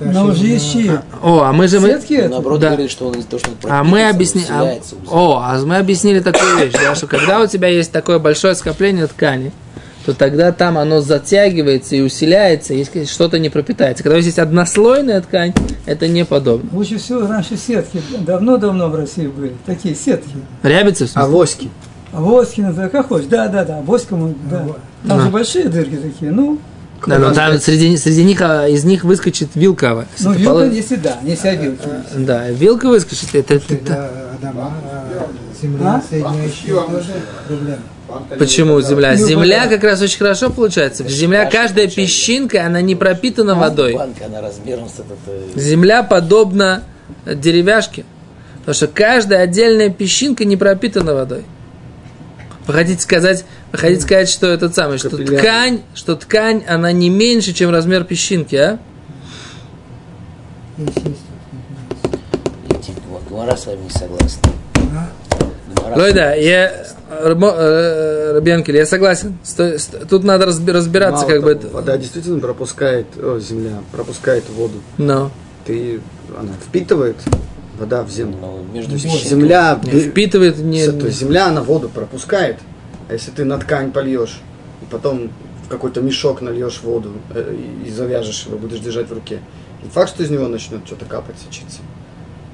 Но 0.00 0.26
уже 0.28 0.46
есть 0.46 0.72
чьи? 0.72 0.90
О, 1.22 1.42
а 1.42 1.52
мы 1.52 1.68
же... 1.68 1.78
Мы... 1.80 1.88
Сетки? 1.88 2.26
Наоборот, 2.30 2.60
Да. 2.60 2.68
говорит, 2.68 2.90
что 2.90 3.08
он 3.08 3.14
из-за 3.18 3.28
того, 3.28 3.40
что 3.40 3.50
он 3.50 3.56
А 3.70 3.84
мы 3.84 4.08
объяснили... 4.08 4.46
а-. 4.48 4.78
О, 5.10 5.40
а 5.42 5.58
мы 5.66 5.76
объяснили 5.76 6.20
такую 6.20 6.56
вещь, 6.56 6.72
да, 6.72 6.94
что 6.94 7.06
когда 7.06 7.40
у 7.42 7.46
тебя 7.46 7.68
есть 7.68 7.92
такое 7.92 8.18
большое 8.18 8.54
скопление 8.54 9.06
ткани, 9.06 9.52
то 10.06 10.12
тогда 10.14 10.52
там 10.52 10.76
оно 10.78 11.00
затягивается 11.00 11.96
и 11.96 12.00
усиляется, 12.00 12.74
если 12.74 13.04
что-то 13.04 13.38
не 13.38 13.48
пропитается. 13.50 14.02
Когда 14.02 14.16
у 14.16 14.18
вас 14.18 14.26
есть 14.26 14.38
однослойная 14.38 15.20
ткань, 15.20 15.52
это 15.86 16.08
не 16.08 16.24
подобно. 16.24 16.68
Лучше 16.72 16.98
всего 16.98 17.26
раньше 17.26 17.56
сетки. 17.56 18.00
Давно-давно 18.20 18.88
в 18.88 18.94
России 18.94 19.26
были. 19.26 19.54
Такие 19.66 19.94
сетки. 19.94 20.34
В 20.62 21.06
смысле? 21.08 21.70
Авоськи. 22.14 22.60
А 22.62 22.72
ну, 22.76 22.90
как 22.90 23.08
хочешь. 23.08 23.26
Да, 23.26 23.48
да, 23.48 23.64
да. 23.64 23.80
Воском, 23.80 24.34
да. 24.50 24.66
Там 25.06 25.18
А. 25.18 25.22
же 25.22 25.28
большие 25.30 25.68
дырки 25.68 25.96
такие. 25.96 26.30
Ну, 26.30 26.58
Да, 27.06 27.18
но 27.18 27.34
там 27.34 27.58
среди, 27.58 27.96
среди 27.96 28.24
них, 28.24 28.40
а, 28.40 28.66
из 28.66 28.84
них 28.84 29.04
выскочит 29.04 29.50
вилка. 29.54 30.06
ну 30.20 30.32
вилка, 30.32 30.50
поло- 30.54 30.70
если 30.70 30.96
да, 30.96 31.18
если 31.22 31.48
о 31.48 31.54
вилке. 31.56 31.88
Да, 32.16 32.48
вилка 32.50 32.88
выскочит. 32.88 33.34
Это, 33.34 33.54
это- 33.54 33.74
это- 33.74 34.10
Адама, 34.40 34.72
земля 35.60 36.02
соединяющая 36.08 36.74
тоже 36.76 37.12
проблема. 37.46 37.78
Почему 38.38 38.80
земля? 38.80 39.14
Ну, 39.18 39.26
Земля 39.26 39.66
как 39.66 39.82
раз 39.82 40.00
очень 40.00 40.18
хорошо 40.18 40.50
получается. 40.50 41.06
Земля, 41.08 41.46
каждая 41.50 41.88
песчинка, 41.88 42.64
она 42.64 42.80
не 42.80 42.94
пропитана 42.94 43.54
водой. 43.54 43.98
Земля 45.56 46.02
подобна 46.02 46.82
деревяшке. 47.26 48.04
Потому 48.60 48.74
что 48.74 48.86
каждая 48.88 49.42
отдельная 49.42 49.90
песчинка 49.90 50.44
не 50.44 50.56
пропитана 50.56 51.14
водой. 51.14 51.44
Вы 52.66 52.72
хотите 52.72 53.02
сказать, 53.02 53.44
вы 53.72 53.78
хотите 53.78 54.00
сказать, 54.02 54.28
что 54.28 54.46
это 54.46 54.70
самое, 54.70 54.98
что 54.98 55.10
Капиллярный. 55.10 55.38
ткань, 55.38 55.80
что 55.94 56.16
ткань, 56.16 56.64
она 56.66 56.92
не 56.92 57.10
меньше, 57.10 57.52
чем 57.52 57.70
размер 57.70 58.04
песчинки, 58.04 58.56
а? 58.56 58.78
Гмара 63.28 63.56
с 63.56 63.66
вами 63.66 63.82
не 63.82 63.90
согласна. 63.90 64.52
Лойда, 65.96 66.34
я, 66.34 66.86
э, 67.10 68.32
Рабьянкель, 68.34 68.76
я 68.76 68.86
согласен. 68.86 69.38
Тут 70.08 70.24
надо 70.24 70.46
разби- 70.46 70.72
разбираться, 70.72 71.22
Мало 71.26 71.30
как 71.30 71.42
бы 71.42 71.54
того, 71.54 71.66
это. 71.66 71.74
Вода 71.76 71.96
действительно 71.96 72.40
пропускает, 72.40 73.06
о, 73.16 73.38
земля 73.38 73.78
пропускает 73.92 74.48
воду. 74.50 74.80
Но. 74.98 75.30
Ты, 75.66 76.00
она 76.38 76.52
впитывает 76.66 77.16
вода 77.78 78.02
в 78.02 78.10
землю. 78.10 78.36
Ну, 78.40 78.64
между. 78.72 78.96
Земля, 78.96 79.80
Не, 79.82 80.00
впитывает 80.00 80.58
не... 80.58 80.86
то 80.90 81.06
есть 81.06 81.18
земля, 81.18 81.48
она 81.48 81.62
воду 81.62 81.88
пропускает. 81.88 82.58
А 83.08 83.12
если 83.12 83.30
ты 83.30 83.44
на 83.44 83.58
ткань 83.58 83.92
польешь, 83.92 84.40
и 84.82 84.86
потом 84.90 85.30
в 85.64 85.68
какой-то 85.68 86.00
мешок 86.00 86.40
нальешь 86.40 86.80
воду 86.82 87.12
э, 87.34 87.56
и 87.86 87.90
завяжешь 87.90 88.46
его, 88.46 88.58
будешь 88.58 88.80
держать 88.80 89.08
в 89.08 89.12
руке, 89.12 89.40
не 89.82 89.90
факт, 89.90 90.10
что 90.10 90.22
из 90.22 90.30
него 90.30 90.48
начнет 90.48 90.86
что-то 90.86 91.04
капать, 91.04 91.36
сочиться. 91.44 91.80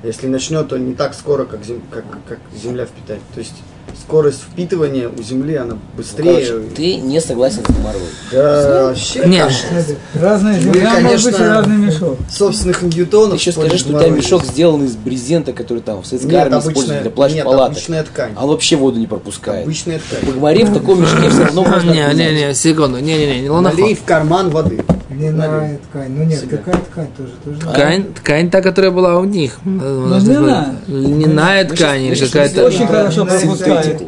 Если 0.02 0.26
начнет, 0.26 0.68
то 0.68 0.78
не 0.78 0.94
так 0.94 1.14
скоро, 1.14 1.44
как, 1.44 1.64
зем- 1.64 1.82
как, 1.90 2.04
как 2.26 2.38
земля 2.56 2.86
впитает. 2.86 3.20
То 3.34 3.40
есть 3.40 3.54
скорость 3.98 4.40
впитывания 4.42 5.08
у 5.08 5.22
земли, 5.22 5.56
она 5.56 5.74
Ну, 5.74 5.78
быстрее. 5.96 6.46
короче, 6.46 6.64
ты 6.76 6.96
не 6.96 7.20
согласен 7.20 7.62
с 7.64 7.70
Гмарой. 7.70 8.02
Да, 8.32 8.84
вообще, 8.88 9.24
Нет. 9.26 9.48
конечно. 9.72 9.96
Разная 10.14 10.58
земля, 10.60 11.00
может 11.00 11.24
быть, 11.24 11.36
конечно, 11.36 11.48
разный 11.54 11.76
мешок. 11.76 12.18
собственных 12.30 12.80
Ты 12.80 12.86
ньютонов. 12.86 13.38
еще 13.38 13.52
скажи, 13.52 13.78
что 13.78 13.96
у 13.96 13.98
тебя 14.00 14.08
мешок 14.10 14.44
сделан 14.44 14.84
из 14.84 14.96
брезента, 14.96 15.52
который 15.52 15.80
там 15.80 16.02
в 16.02 16.06
советской 16.06 16.34
армии 16.34 16.58
используют 16.58 17.02
для 17.02 17.10
плащ 17.10 17.32
нет, 17.32 17.44
палаток. 17.44 17.72
обычная 17.76 18.04
ткань. 18.04 18.32
А 18.36 18.44
он 18.44 18.50
вообще 18.50 18.76
воду 18.76 18.98
не 18.98 19.06
пропускает. 19.06 19.64
Обычная 19.64 19.98
ткань. 20.00 20.32
Гмаре 20.34 20.64
в 20.64 20.72
таком 20.74 21.00
мешке 21.02 21.28
все 21.30 21.44
равно 21.44 21.64
можно 21.64 21.90
Не, 21.90 22.14
не, 22.14 22.46
не, 22.46 22.54
секунду, 22.54 22.98
не, 22.98 23.16
не, 23.16 23.26
не, 23.26 23.40
не, 23.42 23.60
Налей 23.60 23.94
в 23.94 24.04
карман 24.04 24.50
воды. 24.50 24.84
Льняная 25.20 25.78
ткань. 25.78 26.10
Ну 26.16 26.24
нет, 26.24 26.40
Себя. 26.40 26.56
какая 26.58 26.80
ткань 26.82 27.08
тоже? 27.16 27.32
тоже. 27.44 27.60
Ткань, 27.60 28.04
ткань 28.14 28.50
та, 28.50 28.62
которая 28.62 28.90
была 28.90 29.18
у 29.18 29.24
них. 29.24 29.58
льняная. 29.64 30.76
Льняная 30.86 31.64
Мы 31.68 31.76
ткань 31.76 32.02
или 32.02 32.14
какая-то... 32.14 32.64
Очень 32.66 32.86
хорошо 32.86 33.26
пропускает. 33.26 34.02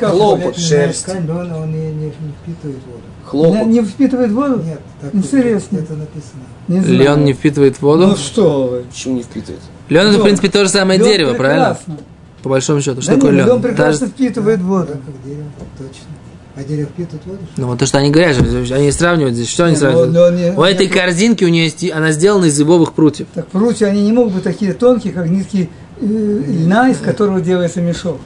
как 0.00 0.10
хлопок. 0.10 0.56
шерсть. 0.56 1.04
ткань, 1.04 1.24
но 1.26 1.38
он, 1.40 1.52
он 1.52 1.70
не, 1.72 1.86
не, 1.92 2.04
не 2.06 2.12
впитывает 2.42 2.78
воду. 2.86 3.02
Не, 3.02 3.24
Хлопок. 3.24 3.66
не 3.66 3.80
впитывает 3.82 4.30
воду? 4.32 4.62
Нет, 4.62 4.80
так 5.00 5.14
Интересно. 5.14 5.78
это 5.78 5.94
написано. 5.94 6.42
Не 6.68 6.80
знаю. 6.80 6.98
Лен 6.98 7.24
не 7.24 7.32
впитывает 7.32 7.76
Ну 7.80 7.88
воду. 7.88 8.16
что 8.16 8.66
вы. 8.68 8.82
Почему 8.82 9.16
не 9.16 9.22
впитывает? 9.22 9.60
Лен 9.88 10.00
это, 10.02 10.10
в 10.10 10.12
Лен. 10.16 10.22
принципе, 10.24 10.48
то 10.50 10.64
же 10.64 10.70
самое 10.70 10.98
Лёд 10.98 11.08
дерево, 11.08 11.34
правильно? 11.34 11.74
прекрасно. 11.74 11.96
По 12.42 12.48
большому 12.50 12.80
счету. 12.82 13.00
Что 13.00 13.12
Да 13.12 13.16
такое 13.16 13.32
нет, 13.32 13.46
лен? 13.46 13.54
лен 13.54 13.62
прекрасно 13.62 14.06
впитывает 14.08 14.60
воду. 14.60 14.86
Да, 14.88 14.92
как 14.94 15.24
дерево, 15.24 15.44
точно. 15.78 16.06
А 16.54 16.60
воду? 16.60 16.86
что 17.22 17.30
ли? 17.32 17.38
Ну 17.56 17.66
вот 17.68 17.78
то, 17.78 17.86
что 17.86 17.98
они 17.98 18.10
говорят, 18.10 18.36
они 18.72 18.92
сравнивают 18.92 19.34
здесь. 19.34 19.48
Что 19.48 19.64
они 19.64 19.74
Не, 19.74 19.80
ну, 19.80 19.80
сравнивают? 19.80 20.12
но 20.12 20.30
не- 20.30 20.50
У 20.50 20.62
этой 20.62 20.86
не- 20.86 20.92
корзинки 20.92 21.44
у 21.44 21.48
нее 21.48 21.64
есть, 21.64 21.90
она 21.90 22.12
сделана 22.12 22.44
из 22.46 22.56
зубовых 22.56 22.92
прутьев. 22.92 23.26
Так 23.34 23.46
прутья, 23.48 23.86
они 23.86 24.02
не 24.02 24.12
могут 24.12 24.34
быть 24.34 24.42
такие 24.44 24.74
тонкие, 24.74 25.12
как 25.14 25.28
нитки 25.28 25.70
э, 26.00 26.04
льна, 26.04 26.90
из 26.90 26.98
которого 26.98 27.40
делается 27.40 27.80
мешок. 27.80 28.18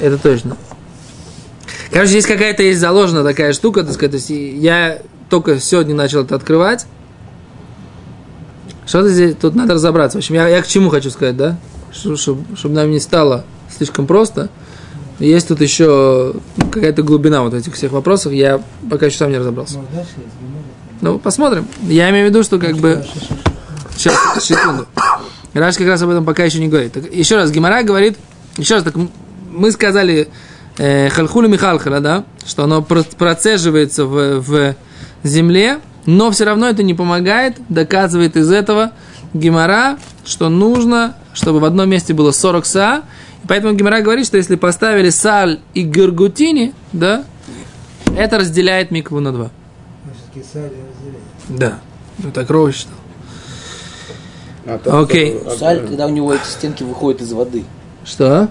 Это 0.00 0.18
точно. 0.18 0.56
Короче, 1.92 2.10
здесь 2.12 2.26
какая-то 2.26 2.62
есть 2.62 2.80
заложена 2.80 3.22
такая 3.22 3.52
штука, 3.52 3.82
так 3.84 3.92
сказать. 3.92 4.12
То 4.12 4.16
есть 4.16 4.30
я 4.30 4.98
только 5.28 5.60
сегодня 5.60 5.94
начал 5.94 6.22
это 6.24 6.34
открывать. 6.34 6.86
Что-то 8.86 9.08
здесь, 9.10 9.36
тут 9.40 9.54
надо 9.54 9.74
разобраться. 9.74 10.18
В 10.18 10.20
общем, 10.20 10.34
я, 10.34 10.48
я 10.48 10.62
к 10.62 10.66
чему 10.66 10.88
хочу 10.90 11.10
сказать, 11.10 11.36
да? 11.36 11.58
Чтобы 11.92 12.42
нам 12.74 12.90
не 12.90 12.98
стало 13.00 13.44
слишком 13.76 14.06
просто. 14.06 14.48
Есть 15.20 15.48
тут 15.48 15.60
еще 15.60 16.34
какая-то 16.72 17.02
глубина 17.02 17.42
вот 17.42 17.54
этих 17.54 17.74
всех 17.74 17.92
вопросов. 17.92 18.32
Я 18.32 18.60
пока 18.90 19.06
еще 19.06 19.18
сам 19.18 19.30
не 19.30 19.38
разобрался. 19.38 19.78
Ну, 21.02 21.18
посмотрим. 21.18 21.66
Я 21.82 22.10
имею 22.10 22.26
в 22.26 22.30
виду, 22.30 22.42
что 22.42 22.58
как 22.58 22.76
бы... 22.76 23.04
Сейчас, 23.96 24.14
секунду. 24.42 24.86
Раш 25.52 25.76
как 25.76 25.86
раз 25.88 26.00
об 26.02 26.10
этом 26.10 26.24
пока 26.24 26.44
еще 26.44 26.58
не 26.58 26.68
говорит. 26.68 26.92
Так, 26.92 27.12
еще 27.12 27.36
раз, 27.36 27.50
Гимара 27.50 27.82
говорит, 27.82 28.16
еще 28.56 28.74
раз, 28.74 28.84
так 28.84 28.94
мы 29.50 29.72
сказали 29.72 30.28
э, 30.78 31.08
хальхули 31.10 31.48
михалхала, 31.48 32.00
да, 32.00 32.24
что 32.46 32.64
оно 32.64 32.82
про- 32.82 33.02
процеживается 33.02 34.06
в, 34.06 34.40
в 34.40 34.74
земле, 35.22 35.80
но 36.06 36.30
все 36.30 36.44
равно 36.44 36.68
это 36.68 36.82
не 36.82 36.94
помогает, 36.94 37.56
доказывает 37.68 38.36
из 38.36 38.50
этого 38.50 38.92
Гимара, 39.34 39.98
что 40.24 40.48
нужно, 40.48 41.16
чтобы 41.32 41.60
в 41.60 41.64
одном 41.64 41.88
месте 41.88 42.14
было 42.14 42.30
40 42.32 42.66
са, 42.66 43.02
и 43.44 43.46
поэтому 43.46 43.74
Гимара 43.74 44.00
говорит, 44.02 44.26
что 44.26 44.36
если 44.36 44.56
поставили 44.56 45.10
саль 45.10 45.60
и 45.74 45.82
гергутини, 45.82 46.74
да, 46.92 47.24
это 48.16 48.38
разделяет 48.38 48.90
микву 48.90 49.20
на 49.20 49.32
два. 49.32 49.50
Все-таки 50.32 50.46
саль. 50.52 50.70
Да. 51.48 51.78
Ну 52.18 52.30
так 52.32 52.50
Рова 52.50 52.72
считал. 52.72 52.94
А 54.66 55.02
Окей. 55.02 55.38
Саль, 55.58 55.80
когда 55.86 56.06
у 56.06 56.10
него 56.10 56.34
эти 56.34 56.44
стенки 56.44 56.82
выходят 56.82 57.22
из 57.22 57.32
воды. 57.32 57.64
Что? 58.04 58.48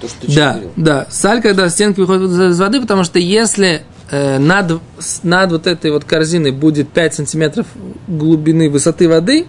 То, 0.00 0.08
что 0.08 0.26
ты 0.26 0.34
Да, 0.34 0.52
говорил. 0.52 0.72
да. 0.76 1.06
Саль, 1.10 1.42
когда 1.42 1.68
стенки 1.68 2.00
выходят 2.00 2.30
из 2.30 2.58
воды, 2.58 2.80
потому 2.80 3.04
что 3.04 3.18
если 3.18 3.82
э, 4.10 4.38
над, 4.38 4.80
над 5.22 5.52
вот 5.52 5.66
этой 5.66 5.90
вот 5.90 6.04
корзиной 6.04 6.52
будет 6.52 6.88
5 6.88 7.14
сантиметров 7.14 7.66
глубины 8.08 8.70
высоты 8.70 9.08
воды, 9.08 9.46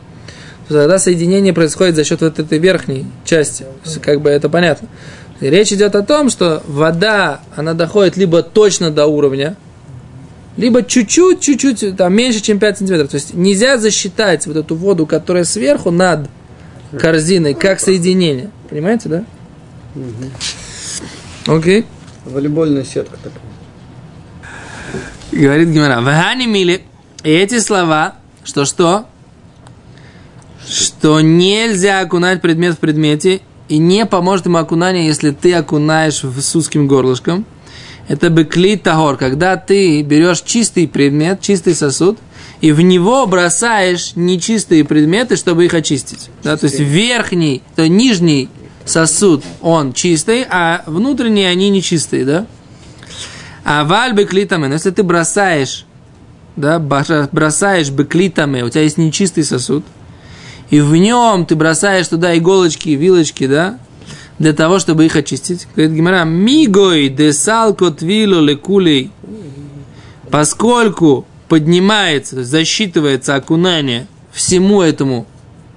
тогда 0.74 1.00
соединение 1.00 1.54
происходит 1.54 1.96
за 1.96 2.04
счет 2.04 2.22
вот 2.22 2.40
этой 2.40 2.58
верхней 2.58 3.06
части. 3.26 3.66
Как 4.02 4.22
бы 4.22 4.30
это 4.30 4.50
понятно. 4.50 4.88
И 5.40 5.50
речь 5.50 5.72
идет 5.74 5.96
о 5.96 6.04
том, 6.04 6.30
что 6.30 6.62
вода, 6.68 7.42
она 7.56 7.74
доходит 7.74 8.18
либо 8.18 8.44
точно 8.44 8.92
до 8.92 9.08
уровня, 9.08 9.56
либо 10.58 10.84
чуть-чуть, 10.84 11.40
чуть-чуть, 11.40 11.98
там 11.98 12.14
меньше, 12.14 12.42
чем 12.42 12.60
5 12.60 12.78
сантиметров. 12.78 13.10
То 13.10 13.16
есть 13.16 13.34
нельзя 13.34 13.78
засчитать 13.78 14.46
вот 14.48 14.58
эту 14.58 14.76
воду, 14.76 15.06
которая 15.06 15.44
сверху 15.44 15.92
над 15.92 16.30
корзиной, 17.00 17.54
как 17.54 17.80
соединение. 17.80 18.52
Понимаете, 18.70 19.10
да? 19.10 19.24
Окей. 21.48 21.86
Волейбольная 22.26 22.84
сетка 22.84 23.18
такая. 23.18 23.42
Говорит 25.32 25.70
Гимара. 25.70 26.02
Вахани 26.02 26.46
мили. 26.46 26.84
И 27.24 27.30
эти 27.30 27.60
слова, 27.60 28.16
что 28.44 28.66
что? 28.66 29.06
Что 30.72 31.20
нельзя 31.20 32.00
окунать 32.00 32.42
предмет 32.42 32.76
в 32.76 32.78
предмете, 32.78 33.42
и 33.68 33.78
не 33.78 34.06
поможет 34.06 34.46
ему 34.46 34.58
окунание, 34.58 35.06
если 35.06 35.32
ты 35.32 35.54
окунаешь 35.54 36.24
в- 36.24 36.42
с 36.42 36.56
узким 36.56 36.88
горлышком. 36.88 37.46
Это 38.08 38.30
бекли 38.30 38.76
тагор, 38.78 39.18
когда 39.18 39.58
ты 39.58 40.02
берешь 40.02 40.42
чистый 40.42 40.88
предмет, 40.88 41.42
чистый 41.42 41.76
сосуд, 41.76 42.18
и 42.62 42.72
в 42.72 42.82
него 42.82 43.26
бросаешь 43.28 44.14
нечистые 44.16 44.84
предметы, 44.84 45.36
чтобы 45.36 45.66
их 45.66 45.74
очистить. 45.74 46.30
Да, 46.44 46.58
то 46.58 46.66
есть 46.66 46.80
верхний, 46.80 47.62
то 47.76 47.88
нижний 47.88 48.50
сосуд, 48.86 49.44
он 49.62 49.94
чистый, 49.94 50.46
а 50.50 50.84
внутренние 50.86 51.50
они 51.50 51.70
нечистые, 51.70 52.26
да? 52.26 52.46
А 53.64 53.84
валь 53.84 54.14
беклитаме, 54.14 54.68
но 54.68 54.74
если 54.76 54.92
ты 54.92 55.04
бросаешь, 55.04 55.86
да, 56.56 56.80
бросаешь 56.80 57.90
беклитаме, 57.90 58.64
у 58.64 58.70
тебя 58.70 58.82
есть 58.82 58.98
нечистый 58.98 59.44
сосуд, 59.44 59.86
и 60.72 60.80
в 60.80 60.96
нем 60.96 61.46
ты 61.46 61.56
бросаешь 61.56 62.08
туда 62.08 62.36
иголочки, 62.36 62.90
вилочки, 62.90 63.46
да, 63.46 63.78
для 64.40 64.54
того, 64.54 64.80
чтобы 64.80 65.06
их 65.06 65.16
очистить. 65.18 65.68
Говорит 65.76 65.96
Гимара, 65.96 66.24
мигой 66.24 67.10
де 67.10 67.34
салко 67.34 67.92
твило 67.92 68.40
лекулей, 68.40 69.12
поскольку 70.32 71.28
поднимается, 71.50 72.44
засчитывается 72.46 73.36
окунание 73.36 74.08
всему 74.32 74.82
этому 74.82 75.28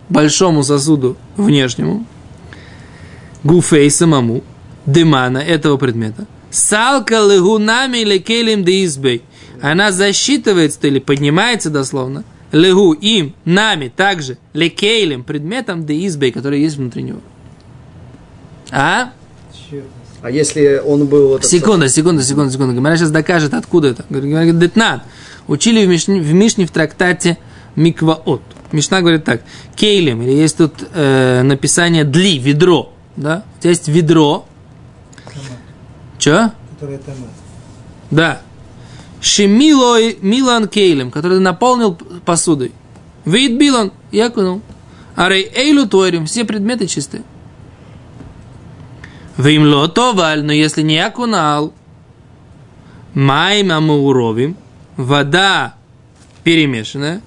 большому 0.08 0.62
сосуду 0.62 1.16
внешнему, 1.36 2.06
гуфей 3.42 3.90
самому, 3.90 4.44
демана 4.86 5.38
этого 5.38 5.76
предмета. 5.76 6.26
Салка 6.52 7.16
легунами 7.16 7.98
лекелем 7.98 8.62
де 8.62 8.84
избей. 8.84 9.22
Она 9.60 9.90
засчитывается 9.90 10.78
или 10.86 11.00
поднимается 11.00 11.68
дословно. 11.68 12.22
Легу 12.54 12.92
им, 12.92 13.34
нами, 13.44 13.92
также 13.94 14.38
лекейлем, 14.52 15.24
предметом 15.24 15.84
де 15.84 16.06
избей, 16.06 16.30
который 16.30 16.60
есть 16.60 16.76
внутри 16.76 17.02
него. 17.02 17.18
А? 18.70 19.10
А 20.22 20.30
если 20.30 20.80
он 20.86 21.06
был... 21.06 21.34
этот 21.34 21.50
Секунда, 21.50 21.88
секунда, 21.88 22.22
секунда, 22.22 22.52
секунда. 22.52 22.72
Гимара 22.72 22.96
сейчас 22.96 23.10
докажет, 23.10 23.54
откуда 23.54 23.88
это. 23.88 24.04
Говорит, 24.08 24.30
говорит, 24.30 24.58
детнат. 24.60 25.02
Учили 25.48 25.84
в 25.84 25.88
Мишне, 25.88 26.20
в 26.20 26.32
Мишне 26.32 26.64
в 26.66 26.70
трактате 26.70 27.38
Микваот. 27.74 28.42
Мишна 28.70 29.00
говорит 29.00 29.24
так. 29.24 29.42
Кейлем, 29.74 30.22
или 30.22 30.30
есть 30.30 30.56
тут 30.56 30.74
э, 30.94 31.42
написание 31.42 32.04
дли, 32.04 32.38
ведро. 32.38 32.92
Да? 33.16 33.42
У 33.58 33.60
тебя 33.62 33.70
есть 33.70 33.88
ведро. 33.88 34.46
Че? 36.18 36.52
Который 36.70 36.98
томат. 36.98 37.30
Да. 38.12 38.42
Шемилой 39.24 40.18
Милан 40.20 40.68
Кейлем, 40.68 41.10
который 41.10 41.40
наполнил 41.40 41.94
посудой. 42.26 42.72
Вид 43.24 43.58
Билан, 43.58 43.90
я 44.12 44.26
окунул. 44.26 44.60
Арей 45.16 45.50
Эйлу 45.54 45.86
Тойрим, 45.86 46.26
все 46.26 46.44
предметы 46.44 46.86
чистые. 46.86 47.22
Вимло 49.38 49.88
товаль, 49.88 50.44
но 50.44 50.52
если 50.52 50.82
не 50.82 50.98
окунал, 50.98 51.72
майм 53.14 53.72
амуровим, 53.72 54.58
вода 54.98 55.74
перемешанная, 56.44 57.22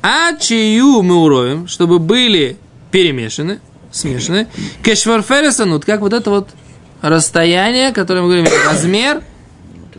а 0.00 0.34
чью 0.36 1.02
мы 1.02 1.16
уровим, 1.16 1.68
чтобы 1.68 1.98
были 1.98 2.56
перемешаны, 2.90 3.60
смешаны, 3.90 4.48
кешварфересанут, 4.82 5.84
как 5.84 6.00
вот 6.00 6.14
это 6.14 6.30
вот 6.30 6.48
расстояние, 7.02 7.92
которое 7.92 8.22
мы 8.22 8.28
говорим, 8.28 8.46
размер, 8.66 9.22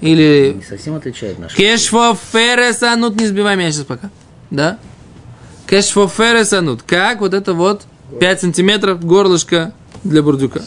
или 0.04 0.56
Не 0.58 0.64
совсем 0.64 0.96
отличает 0.96 1.40
наш. 1.40 1.56
кешварфересанут, 1.56 3.16
не 3.16 3.26
сбивай 3.26 3.56
меня 3.56 3.72
сейчас 3.72 3.86
пока, 3.86 4.10
да? 4.52 4.78
Кешварфересанут, 5.66 6.84
как 6.84 7.22
вот 7.22 7.34
это 7.34 7.54
вот 7.54 7.84
5 8.20 8.42
сантиметров 8.42 9.04
горлышко 9.04 9.74
для 10.04 10.22
бурдюка. 10.22 10.62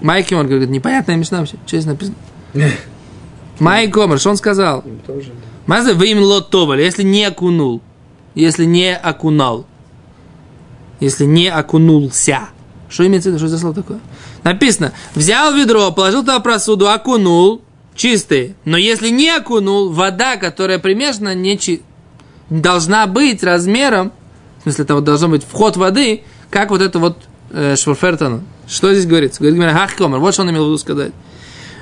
Майк 0.00 0.32
он 0.32 0.48
говорит, 0.48 0.68
непонятная 0.68 1.14
мечта 1.14 1.38
вообще, 1.38 1.56
что 1.64 1.76
здесь 1.76 1.86
написано? 1.86 2.16
Майк 3.60 3.96
Омар, 3.96 4.18
что 4.18 4.30
он 4.30 4.36
сказал? 4.36 4.84
Маза 5.66 5.94
вы 5.94 6.08
им 6.08 6.20
лотовали, 6.20 6.82
если 6.82 7.04
не 7.04 7.24
окунул. 7.24 7.80
Если 8.34 8.64
не 8.64 8.96
окунал. 8.96 9.64
Если 10.98 11.24
не 11.24 11.46
окунулся. 11.48 12.48
Что 12.88 13.06
имеется 13.06 13.28
в 13.28 13.32
виду? 13.32 13.38
Что 13.38 13.48
за 13.48 13.58
слово 13.60 13.76
такое? 13.76 14.00
Написано, 14.42 14.92
взял 15.14 15.54
ведро, 15.54 15.92
положил 15.92 16.22
туда 16.22 16.40
просуду, 16.40 16.90
окунул, 16.90 17.62
чистый. 17.94 18.54
Но 18.64 18.76
если 18.76 19.08
не 19.08 19.30
окунул, 19.30 19.90
вода, 19.90 20.36
которая 20.36 20.78
примешана, 20.78 21.34
не 21.34 21.58
чи... 21.58 21.82
должна 22.50 23.06
быть 23.06 23.42
размером, 23.42 24.12
в 24.58 24.62
смысле, 24.62 24.84
это 24.84 24.94
вот 24.94 25.04
должен 25.04 25.30
быть 25.30 25.44
вход 25.44 25.76
воды, 25.76 26.22
как 26.50 26.70
вот 26.70 26.82
это 26.82 26.98
вот 26.98 27.18
э, 27.50 27.76
шварфертана. 27.76 28.42
Что 28.68 28.92
здесь 28.92 29.06
говорится? 29.06 29.42
Говорит, 29.42 29.60
«Ах, 29.74 29.96
комар», 29.96 30.20
вот 30.20 30.34
что 30.34 30.42
он 30.42 30.50
имел 30.50 30.64
в 30.64 30.66
виду 30.68 30.78
сказать. 30.78 31.12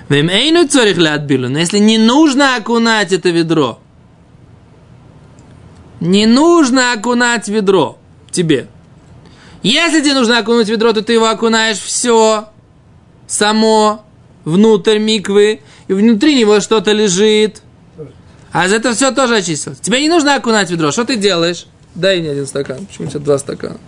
Вем 0.09 0.29
эйну 0.29 0.67
цорих 0.67 0.97
лядбилу, 0.97 1.49
но 1.49 1.59
если 1.59 1.79
не 1.79 1.99
нужно 1.99 2.57
окунать 2.57 3.13
это 3.13 3.31
ведро, 3.31 3.79
не 6.01 6.27
нужно 6.27 6.93
окунать 6.93 7.49
ведро 7.49 7.99
тебе. 8.33 8.67
Если 9.63 10.01
тебе 10.01 10.15
нужно 10.15 10.39
окунуть 10.39 10.69
ведро, 10.69 10.93
то 10.93 11.03
ты 11.03 11.13
его 11.13 11.29
окунаешь 11.29 11.79
все 11.79 12.49
само 13.29 14.05
внутрь 14.45 14.99
миквы, 14.99 15.61
и 15.91 15.93
внутри 15.93 16.39
него 16.39 16.61
что-то 16.61 16.93
лежит. 16.93 17.63
А 18.53 18.69
за 18.69 18.77
это 18.77 18.95
все 18.95 19.11
тоже 19.11 19.39
очистилось. 19.39 19.81
Тебе 19.81 20.01
не 20.01 20.09
нужно 20.09 20.37
окунать 20.37 20.71
ведро. 20.71 20.93
Что 20.93 21.05
ты 21.05 21.17
делаешь? 21.17 21.67
Дай 21.97 22.21
мне 22.21 22.31
один 22.31 22.47
стакан. 22.47 22.87
Почему 22.87 23.09
у 23.09 23.11
тебя 23.11 23.19
два 23.19 23.39
стакана? 23.39 23.79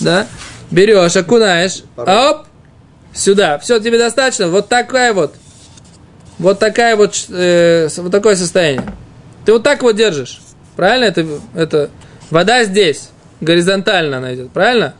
Да? 0.00 0.26
Берешь, 0.72 1.14
окунаешь. 1.14 1.84
Оп! 1.96 2.46
Сюда. 3.14 3.60
Все, 3.60 3.78
тебе 3.78 3.98
достаточно. 3.98 4.48
Вот 4.48 4.68
такая 4.68 5.12
вот. 5.12 5.36
Вот 6.40 6.58
такая 6.58 6.96
вот, 6.96 7.14
э, 7.28 7.88
вот 7.98 8.10
такое 8.10 8.34
состояние. 8.34 8.92
Ты 9.44 9.52
вот 9.52 9.62
так 9.62 9.84
вот 9.84 9.94
держишь. 9.94 10.40
Правильно? 10.74 11.04
Это, 11.04 11.24
это 11.54 11.90
вода 12.30 12.64
здесь. 12.64 13.10
Горизонтально 13.40 14.16
она 14.16 14.34
идет. 14.34 14.50
Правильно? 14.50 14.94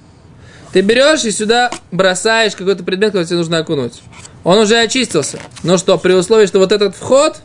Ты 0.72 0.82
берешь 0.82 1.24
и 1.24 1.32
сюда 1.32 1.68
бросаешь 1.90 2.54
какой-то 2.54 2.84
предмет, 2.84 3.10
который 3.10 3.24
тебе 3.24 3.38
нужно 3.38 3.58
окунуть. 3.58 4.02
Он 4.48 4.60
уже 4.60 4.78
очистился. 4.78 5.38
Но 5.62 5.76
что, 5.76 5.98
при 5.98 6.14
условии, 6.14 6.46
что 6.46 6.58
вот 6.58 6.72
этот 6.72 6.96
вход, 6.96 7.36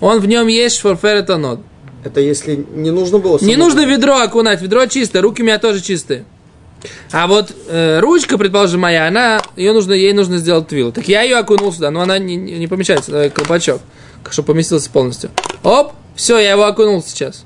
он 0.00 0.18
в 0.18 0.26
нем 0.26 0.48
есть 0.48 0.76
шфорферетанод. 0.78 1.60
Это 2.02 2.20
если 2.20 2.66
не 2.74 2.90
нужно 2.90 3.18
было... 3.18 3.38
Не 3.40 3.54
нужно 3.54 3.86
ведро 3.86 4.18
окунать, 4.18 4.60
ведро 4.60 4.86
чистое, 4.86 5.22
руки 5.22 5.42
у 5.42 5.44
меня 5.44 5.60
тоже 5.60 5.80
чистые. 5.80 6.24
А 7.12 7.28
вот 7.28 7.54
э, 7.68 8.00
ручка, 8.00 8.36
предположим, 8.36 8.80
моя, 8.80 9.06
она, 9.06 9.40
ее 9.54 9.72
нужно, 9.72 9.92
ей 9.92 10.12
нужно 10.12 10.38
сделать 10.38 10.66
твилу. 10.66 10.90
Так 10.90 11.06
я 11.06 11.22
ее 11.22 11.36
окунул 11.36 11.72
сюда, 11.72 11.92
но 11.92 12.00
она 12.00 12.18
не, 12.18 12.34
не 12.34 12.66
помещается, 12.66 13.12
давай 13.12 13.30
колпачок, 13.30 13.80
чтобы 14.28 14.46
поместился 14.46 14.90
полностью. 14.90 15.30
Оп, 15.62 15.92
все, 16.16 16.40
я 16.40 16.50
его 16.50 16.64
окунул 16.64 17.00
сейчас. 17.00 17.44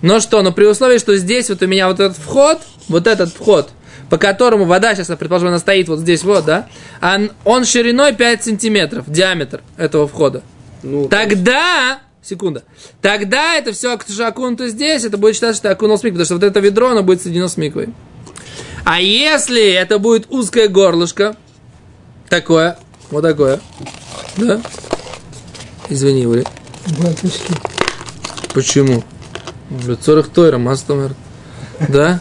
Но 0.00 0.18
что, 0.18 0.42
но 0.42 0.50
при 0.50 0.64
условии, 0.64 0.98
что 0.98 1.14
здесь 1.14 1.50
вот 1.50 1.62
у 1.62 1.68
меня 1.68 1.86
вот 1.86 2.00
этот 2.00 2.18
вход, 2.18 2.58
вот 2.88 3.06
этот 3.06 3.32
вход, 3.32 3.70
по 4.12 4.18
которому 4.18 4.66
вода 4.66 4.94
сейчас, 4.94 5.06
предположим, 5.06 5.48
она 5.48 5.58
стоит 5.58 5.88
вот 5.88 6.00
здесь 6.00 6.22
вот, 6.22 6.44
да, 6.44 6.68
а 7.00 7.14
он, 7.14 7.30
он 7.46 7.64
шириной 7.64 8.12
5 8.12 8.44
сантиметров, 8.44 9.06
диаметр 9.06 9.62
этого 9.78 10.06
входа. 10.06 10.42
Ну, 10.82 11.08
Тогда, 11.08 11.98
секунда, 12.20 12.62
тогда 13.00 13.54
это 13.54 13.72
все 13.72 13.94
окунуто 13.94 14.68
здесь, 14.68 15.04
это 15.04 15.16
будет 15.16 15.36
считаться, 15.36 15.60
что 15.60 15.68
ты 15.68 15.72
окунул 15.72 15.96
с 15.96 16.02
миквой, 16.02 16.18
потому 16.18 16.26
что 16.26 16.34
вот 16.34 16.42
это 16.42 16.60
ведро, 16.60 16.90
оно 16.90 17.02
будет 17.02 17.22
соединено 17.22 17.48
с 17.48 17.56
миквой. 17.56 17.88
А 18.84 19.00
если 19.00 19.72
это 19.72 19.98
будет 19.98 20.26
узкое 20.28 20.68
горлышко, 20.68 21.34
такое, 22.28 22.76
вот 23.10 23.22
такое, 23.22 23.60
да? 24.36 24.60
Извини, 25.88 26.26
Ули. 26.26 26.44
Батюшки. 26.98 27.54
Почему? 28.52 29.04
Цорах 30.02 30.28
Тойра, 30.28 30.58
Мастомер. 30.58 31.14
Да? 31.88 32.20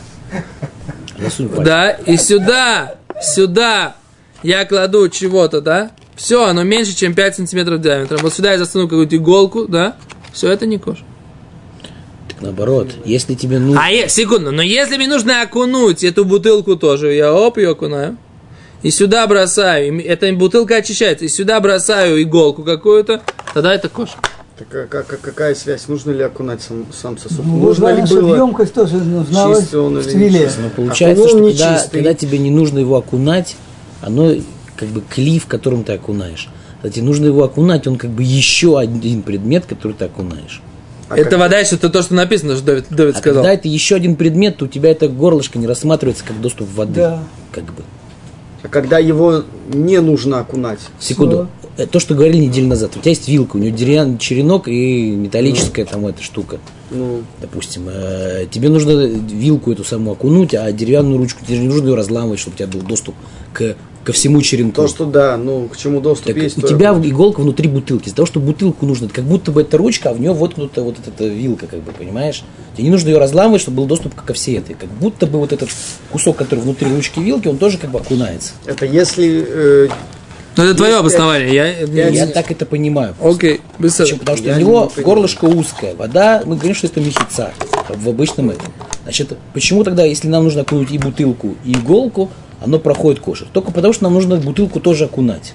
Да, 1.64 1.92
и 1.92 2.18
сюда, 2.18 2.96
сюда 3.22 3.96
я 4.44 4.66
кладу 4.66 5.08
чего-то, 5.10 5.62
да? 5.62 5.92
Все, 6.16 6.46
оно 6.46 6.64
меньше, 6.64 6.96
чем 6.96 7.14
5 7.14 7.38
сантиметров 7.38 7.82
диаметром. 7.82 8.20
Вот 8.22 8.34
сюда 8.34 8.52
я 8.52 8.58
засуну 8.58 8.88
какую-то 8.88 9.16
иголку, 9.16 9.68
да? 9.68 9.96
Все 10.34 10.52
это 10.52 10.66
не 10.66 10.78
кожа. 10.78 11.04
Так 12.28 12.42
наоборот, 12.42 12.92
если 13.06 13.36
тебе 13.36 13.60
нужно... 13.60 13.82
А, 13.84 13.90
е- 13.92 14.10
секунду, 14.10 14.52
но 14.52 14.62
если 14.62 14.98
мне 14.98 15.08
нужно 15.08 15.42
окунуть 15.42 16.04
эту 16.04 16.26
бутылку 16.26 16.76
тоже, 16.76 17.14
я 17.14 17.34
оп, 17.34 17.58
ее 17.58 17.72
окунаю. 17.72 18.18
И 18.84 18.90
сюда 18.90 19.28
бросаю, 19.28 20.04
эта 20.04 20.32
бутылка 20.34 20.78
очищается, 20.78 21.26
и 21.26 21.28
сюда 21.28 21.60
бросаю 21.60 22.22
иголку 22.22 22.64
какую-то, 22.64 23.22
тогда 23.54 23.74
это 23.76 23.90
кожа. 23.90 24.14
Так 24.58 24.68
а 24.76 24.86
как- 24.88 25.08
как- 25.08 25.22
какая 25.22 25.56
связь? 25.56 25.88
Нужно 25.88 26.12
ли 26.12 26.22
окунать 26.22 26.62
сам, 26.62 26.86
сам 26.94 27.18
сосуд? 27.18 27.46
Ну, 27.46 27.58
нужно 27.58 27.94
ли 27.94 28.04
было? 28.04 28.36
емкость 28.36 28.74
тоже 28.74 28.98
нужна 28.98 29.56
чистый 29.56 29.80
он 29.80 29.98
в 29.98 30.04
твиле. 30.04 30.40
нечистый? 30.40 30.64
Но 30.64 30.70
получается, 30.70 31.24
Окунул 31.26 31.50
что 31.50 31.58
когда, 31.66 31.88
когда 31.92 32.14
тебе 32.14 32.38
не 32.38 32.52
нужно 32.52 32.80
его 32.80 32.96
окунать, 32.98 33.56
оно 34.02 34.36
как 34.76 34.90
бы 34.90 35.02
клей, 35.02 35.40
в 35.40 35.48
котором 35.48 35.84
ты 35.84 35.94
окунаешь. 35.94 36.50
Тебе 36.84 37.04
нужно 37.04 37.28
его 37.28 37.44
окунать, 37.44 37.86
он 37.88 37.96
как 37.98 38.10
бы 38.10 38.24
еще 38.24 38.78
один 38.80 39.22
предмет, 39.22 39.66
который 39.68 39.94
ты 39.94 40.06
окунаешь. 40.06 40.62
А 41.10 41.16
это 41.18 41.32
как- 41.32 41.40
вода, 41.40 41.58
еще 41.60 41.78
то, 41.78 41.90
то, 41.90 42.02
что 42.02 42.14
написано, 42.16 42.56
что 42.56 42.66
Давид, 42.66 42.86
Давид 42.90 43.16
А 43.16 43.20
сказал. 43.20 43.44
когда 43.44 43.54
это 43.54 43.68
еще 43.68 43.96
один 43.96 44.16
предмет, 44.16 44.58
то 44.58 44.66
у 44.66 44.68
тебя 44.68 44.92
это 44.92 45.08
горлышко 45.08 45.60
не 45.60 45.68
рассматривается 45.68 46.24
как 46.26 46.40
доступ 46.42 46.70
воды. 46.76 46.94
Да. 47.02 47.24
Как 47.52 47.66
бы. 47.66 47.84
А 48.64 48.68
когда 48.68 48.98
его 49.00 49.44
не 49.74 50.00
нужно 50.02 50.40
окунать? 50.40 50.80
Секунду. 51.00 51.48
Э, 51.78 51.86
То, 51.86 52.00
что 52.00 52.16
говорили 52.16 52.38
неделю 52.46 52.68
назад. 52.68 52.92
У 52.96 53.00
тебя 53.00 53.12
есть 53.12 53.28
вилка, 53.28 53.56
у 53.56 53.60
нее 53.60 53.72
деревянный 53.72 54.18
черенок 54.18 54.68
и 54.68 55.12
металлическая 55.12 55.86
там 55.86 56.06
эта 56.06 56.22
штука. 56.22 56.60
Ну, 56.90 57.22
Допустим, 57.40 57.84
э, 57.88 58.46
тебе 58.52 58.70
нужно 58.70 58.92
вилку 59.06 59.72
эту 59.72 59.84
саму 59.84 60.12
окунуть, 60.12 60.54
а 60.54 60.70
деревянную 60.72 61.18
ручку 61.18 61.46
тебе 61.46 61.60
не 61.60 61.68
нужно 61.68 61.88
ее 61.88 61.96
разламывать, 61.96 62.40
чтобы 62.40 62.56
у 62.56 62.58
тебя 62.58 62.68
был 62.68 62.82
доступ 62.82 63.16
к, 63.54 63.76
ко 64.04 64.12
всему 64.12 64.42
черенку. 64.42 64.82
то, 64.82 64.88
что 64.90 65.06
да, 65.06 65.38
ну, 65.38 65.70
к 65.70 65.78
чему 65.78 66.02
доступ 66.02 66.28
Так 66.28 66.36
есть. 66.36 66.58
у 66.58 66.68
тебя 66.68 66.92
иголка 66.92 67.40
внутри 67.40 67.70
бутылки. 67.70 68.08
Из-за 68.08 68.18
того, 68.18 68.26
что 68.26 68.42
бутылку 68.42 68.86
нужно, 68.86 69.08
как 69.08 69.24
будто 69.24 69.54
бы 69.54 69.62
это 69.62 69.78
ручка, 69.78 70.10
а 70.10 70.14
в 70.14 70.20
нее 70.20 70.34
воткнута 70.34 70.84
вот 70.84 70.98
эта 71.06 71.26
вилка, 71.26 71.68
как 71.68 71.82
бы, 71.82 71.94
понимаешь? 71.94 72.44
Тебе 72.76 72.86
не 72.86 72.90
нужно 72.90 73.08
ее 73.08 73.18
разламывать, 73.20 73.62
чтобы 73.62 73.78
был 73.78 73.86
доступ 73.86 74.14
ко 74.16 74.34
всей 74.34 74.58
этой. 74.58 74.76
Как 74.76 74.90
будто 74.90 75.26
бы 75.28 75.40
вот 75.40 75.54
этот 75.54 75.70
кусок, 76.12 76.36
который 76.36 76.60
внутри 76.60 76.94
ручки 76.94 77.22
вилки, 77.22 77.48
он 77.48 77.58
тоже 77.58 77.78
как 77.78 77.92
бы 77.92 78.00
окунается. 78.00 78.52
Это 78.66 78.86
если... 78.86 79.46
э, 79.48 79.88
Ну, 80.58 80.64
это 80.64 80.76
твое 80.76 80.98
обоснование. 80.98 81.54
Я, 81.54 81.68
Я 81.80 82.10
Я 82.10 82.26
не- 82.26 82.32
так 82.34 82.52
это 82.52 82.66
понимаю. 82.66 83.16
Окей, 83.22 83.62
Почему? 83.80 84.20
Потому 84.20 84.38
что 84.38 84.48
Я 84.48 84.54
у 84.54 84.58
не 84.58 84.64
него 84.64 84.88
понимаю. 84.88 85.06
горлышко 85.06 85.46
узкое. 85.46 85.96
Вода, 85.96 86.44
мы 86.46 86.56
говорим, 86.56 86.76
что 86.76 86.88
это 86.88 87.00
мехица 87.00 87.52
в 87.90 88.10
обычном 88.10 88.50
этом. 88.50 88.68
Значит, 89.04 89.38
почему 89.54 89.84
тогда, 89.84 90.04
если 90.04 90.28
нам 90.28 90.44
нужно 90.44 90.62
окунуть 90.62 90.92
и 90.92 90.98
бутылку, 90.98 91.56
и 91.66 91.72
иголку, 91.72 92.30
оно 92.62 92.80
проходит 92.80 93.22
кожу? 93.22 93.48
Только 93.54 93.72
потому, 93.72 93.94
что 93.94 94.04
нам 94.04 94.14
нужно 94.14 94.36
бутылку 94.38 94.80
тоже 94.80 95.06
окунать. 95.06 95.54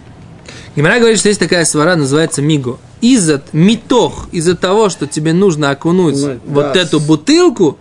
Гимара 0.74 0.98
говорит, 0.98 1.18
что 1.18 1.28
есть 1.28 1.40
такая 1.40 1.64
свара, 1.64 1.96
называется 1.96 2.42
миго. 2.42 2.78
Из-за 3.00 3.42
митох, 3.52 4.28
из-за 4.32 4.56
того, 4.56 4.88
что 4.88 5.06
тебе 5.06 5.32
нужно 5.32 5.70
окунуть 5.70 6.16
Ну, 6.16 6.38
вот 6.46 6.72
да. 6.72 6.80
эту 6.80 7.00
бутылку, 7.00 7.78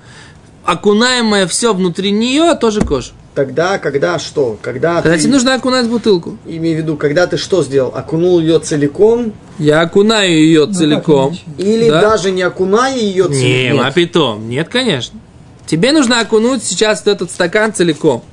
окунаемое 0.64 1.48
все 1.48 1.74
внутри 1.74 2.12
нее 2.12 2.56
тоже 2.56 2.82
кожа. 2.82 3.12
Тогда, 3.36 3.78
когда 3.78 4.18
что? 4.18 4.58
Когда 4.62 5.02
Когда 5.02 5.16
ты, 5.18 5.22
тебе 5.22 5.34
нужно 5.34 5.54
окунать 5.54 5.88
бутылку. 5.88 6.38
имею 6.46 6.78
в 6.78 6.80
виду, 6.80 6.98
когда 6.98 7.28
ты 7.28 7.38
что 7.38 7.62
сделал? 7.64 7.92
Окунул 7.94 8.40
ее 8.40 8.60
целиком 8.60 9.34
Я 9.60 9.82
окунаю 9.82 10.32
ее 10.32 10.66
Ну, 10.66 10.74
целиком. 10.74 11.38
или 11.58 11.90
Да? 11.90 12.02
даже 12.02 12.32
не 12.32 12.42
окуная 12.42 12.96
ее 12.96 13.28
Не, 13.30 13.36
целиком? 13.70 13.86
а 13.86 13.92
питом. 13.92 14.50
Нет, 14.50 14.70
конечно. 14.70 15.20
Тебе 15.68 15.92
нужно 15.92 16.20
окунуть 16.22 16.64
сейчас 16.64 17.04
вот 17.06 17.12
этот 17.12 17.32
стакан 17.32 17.74
целиком. 17.74 18.24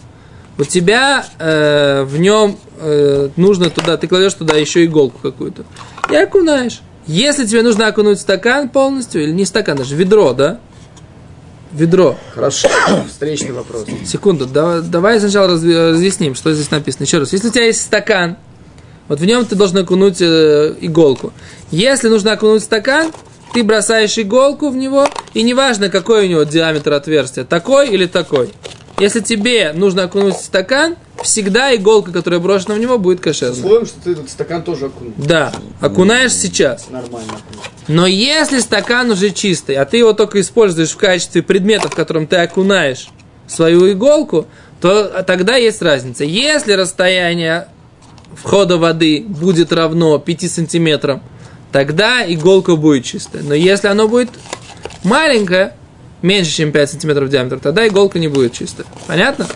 У 0.58 0.64
тебя 0.64 1.24
э, 1.38 2.04
в 2.04 2.18
нем 2.18 2.56
э, 2.78 3.30
нужно 3.36 3.70
туда, 3.70 3.96
ты 3.96 4.06
кладешь 4.06 4.34
туда 4.34 4.54
еще 4.56 4.84
иголку 4.84 5.18
какую-то. 5.22 5.64
И 6.10 6.14
окунаешь. 6.16 6.80
Если 7.06 7.46
тебе 7.46 7.62
нужно 7.62 7.86
окунуть 7.88 8.20
стакан 8.20 8.68
полностью, 8.68 9.22
или 9.24 9.32
не 9.32 9.44
стакан, 9.44 9.76
даже 9.78 9.96
ведро, 9.96 10.32
да? 10.34 10.58
Ведро. 11.72 12.16
Хорошо, 12.35 12.68
встречный 13.08 13.52
вопрос. 13.52 13.87
Секунду, 14.06 14.46
давай, 14.46 14.82
давай 14.82 15.20
сначала 15.20 15.48
разъясним, 15.48 16.35
что 16.35 16.52
здесь 16.52 16.70
написано. 16.70 17.04
Еще 17.04 17.18
раз, 17.18 17.32
если 17.32 17.48
у 17.48 17.50
тебя 17.50 17.64
есть 17.64 17.80
стакан, 17.80 18.37
вот 19.08 19.20
в 19.20 19.24
нем 19.24 19.44
ты 19.46 19.56
должен 19.56 19.78
окунуть 19.78 20.20
э, 20.20 20.74
иголку. 20.80 21.32
Если 21.70 22.08
нужно 22.08 22.32
окунуть 22.32 22.62
стакан, 22.62 23.11
ты 23.52 23.62
бросаешь 23.62 24.16
иголку 24.18 24.70
в 24.70 24.76
него, 24.76 25.06
и 25.35 25.42
неважно, 25.42 25.88
какой 25.88 26.26
у 26.26 26.28
него 26.28 26.42
диаметр 26.44 26.92
отверстия, 26.92 27.44
такой 27.44 27.88
или 27.90 28.06
такой. 28.06 28.50
Если 28.98 29.20
тебе 29.20 29.72
нужно 29.72 30.04
окунуть 30.04 30.37
стакан, 30.37 30.96
всегда 31.22 31.74
иголка, 31.74 32.12
которая 32.12 32.40
брошена 32.40 32.74
в 32.74 32.78
него, 32.78 32.98
будет 32.98 33.18
С 33.18 33.22
кошерной. 33.22 33.58
условием, 33.58 33.87
что 33.87 34.00
ты 34.02 34.12
этот 34.12 34.30
стакан 34.30 34.62
тоже 34.62 34.87
окунул. 34.87 35.12
Да, 35.16 35.52
окунаешь 35.80 36.32
сейчас. 36.32 36.88
Нормально. 36.90 37.32
Но 37.88 38.06
если 38.06 38.61
стакан 38.61 39.11
уже 39.11 39.30
чистый, 39.30 39.76
а 39.76 39.85
ты 39.85 39.96
его 39.98 40.12
только 40.12 40.40
используешь 40.40 40.90
в 40.90 40.96
качестве 40.96 41.42
предмета, 41.42 41.88
в 41.88 41.94
котором 41.94 42.26
ты 42.26 42.37
окунаешь 42.37 43.08
свою 43.48 43.90
иголку, 43.90 44.46
то 44.80 45.22
тогда 45.26 45.56
есть 45.56 45.82
разница. 45.82 46.24
Если 46.24 46.72
расстояние 46.72 47.68
входа 48.35 48.78
воды 48.78 49.24
будет 49.26 49.72
равно 49.72 50.18
5 50.18 50.50
сантиметрам, 50.50 51.22
тогда 51.70 52.24
иголка 52.26 52.76
будет 52.76 53.04
чистая. 53.04 53.42
Но 53.42 53.54
если 53.54 53.88
оно 53.88 54.08
будет 54.08 54.30
маленькое, 55.04 55.74
меньше, 56.22 56.50
чем 56.52 56.72
5 56.72 56.90
сантиметров 56.90 57.28
в 57.28 57.30
диаметре, 57.30 57.58
тогда 57.58 57.87
иголка 57.87 58.18
не 58.18 58.28
будет 58.28 58.52
чистая. 58.52 58.87
Понятно? 59.06 59.46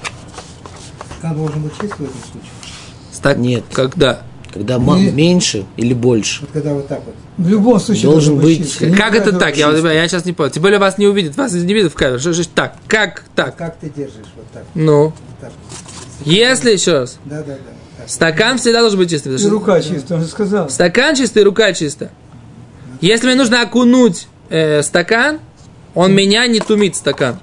Стакан 1.18 1.36
должен 1.36 1.62
быть 1.62 1.72
чист 1.80 1.92
в 1.94 2.02
этом 2.02 2.14
случае. 2.30 2.50
Стак... 3.12 3.36
Нет. 3.38 3.64
Когда? 3.72 4.22
Когда 4.52 4.78
Не- 4.78 5.10
меньше 5.10 5.66
или 5.76 5.92
больше. 5.92 6.42
Вот 6.42 6.50
когда 6.52 6.72
вот 6.74 6.88
так 6.88 7.02
вот. 7.04 7.14
В 7.36 7.48
любом 7.48 7.78
случае 7.78 8.04
Должен 8.04 8.38
быть- 8.38 8.58
чистый. 8.58 8.92
Как 8.94 9.14
это 9.14 9.32
так? 9.32 9.56
Я, 9.56 9.70
чистый. 9.72 9.94
я 9.94 10.08
сейчас 10.08 10.24
не 10.24 10.32
понял. 10.32 10.50
Тем 10.50 10.62
более 10.62 10.78
вас 10.78 10.96
не 10.96 11.06
увидит, 11.06 11.36
вас 11.36 11.52
не 11.52 11.74
видят 11.74 11.92
в 11.92 11.94
камере. 11.94 12.18
Что 12.18 12.32
же 12.32 12.46
так? 12.48 12.76
Как 12.88 13.24
так? 13.34 13.56
Как 13.56 13.76
ты 13.78 13.90
держишь 13.94 14.24
вот 14.36 14.46
так? 14.52 14.64
Ну, 14.74 15.04
Вот 15.06 15.14
так. 15.40 15.52
если 16.24 16.72
еще 16.72 16.92
раз. 17.00 17.18
Да, 17.26 17.38
да, 17.42 17.44
да. 17.54 17.54
Так. 17.98 18.08
Стакан 18.08 18.58
всегда 18.58 18.80
должен 18.80 18.98
быть 18.98 19.10
чистым. 19.10 19.34
И 19.34 19.38
что 19.38 19.50
рука 19.50 19.80
чистая, 19.82 20.18
он 20.18 20.24
же 20.24 20.30
сказал. 20.30 20.70
Стакан 20.70 21.14
чистый, 21.14 21.42
рука 21.42 21.72
чистая. 21.74 22.10
Если 23.02 23.26
мне 23.26 23.36
нужно 23.36 23.60
окунуть 23.60 24.26
э, 24.48 24.82
стакан, 24.82 25.38
он 25.94 26.14
меня 26.14 26.46
не 26.46 26.60
тумит 26.60 26.96
стакан. 26.96 27.38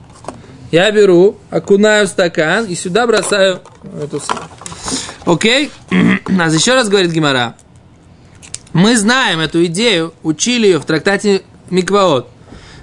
Я 0.74 0.90
беру, 0.90 1.38
окунаю 1.52 2.08
стакан 2.08 2.66
и 2.66 2.74
сюда 2.74 3.06
бросаю 3.06 3.62
эту 4.02 4.20
с- 4.20 4.28
Окей? 5.24 5.70
А 5.92 6.50
еще 6.50 6.74
раз 6.74 6.90
говорит 6.90 7.12
Гимара. 7.12 7.56
Мы 8.74 8.98
знаем 8.98 9.40
эту 9.40 9.64
идею, 9.66 10.16
учили 10.24 10.66
ее 10.66 10.80
в 10.80 10.86
трактате 10.86 11.44
Микваот. 11.70 12.28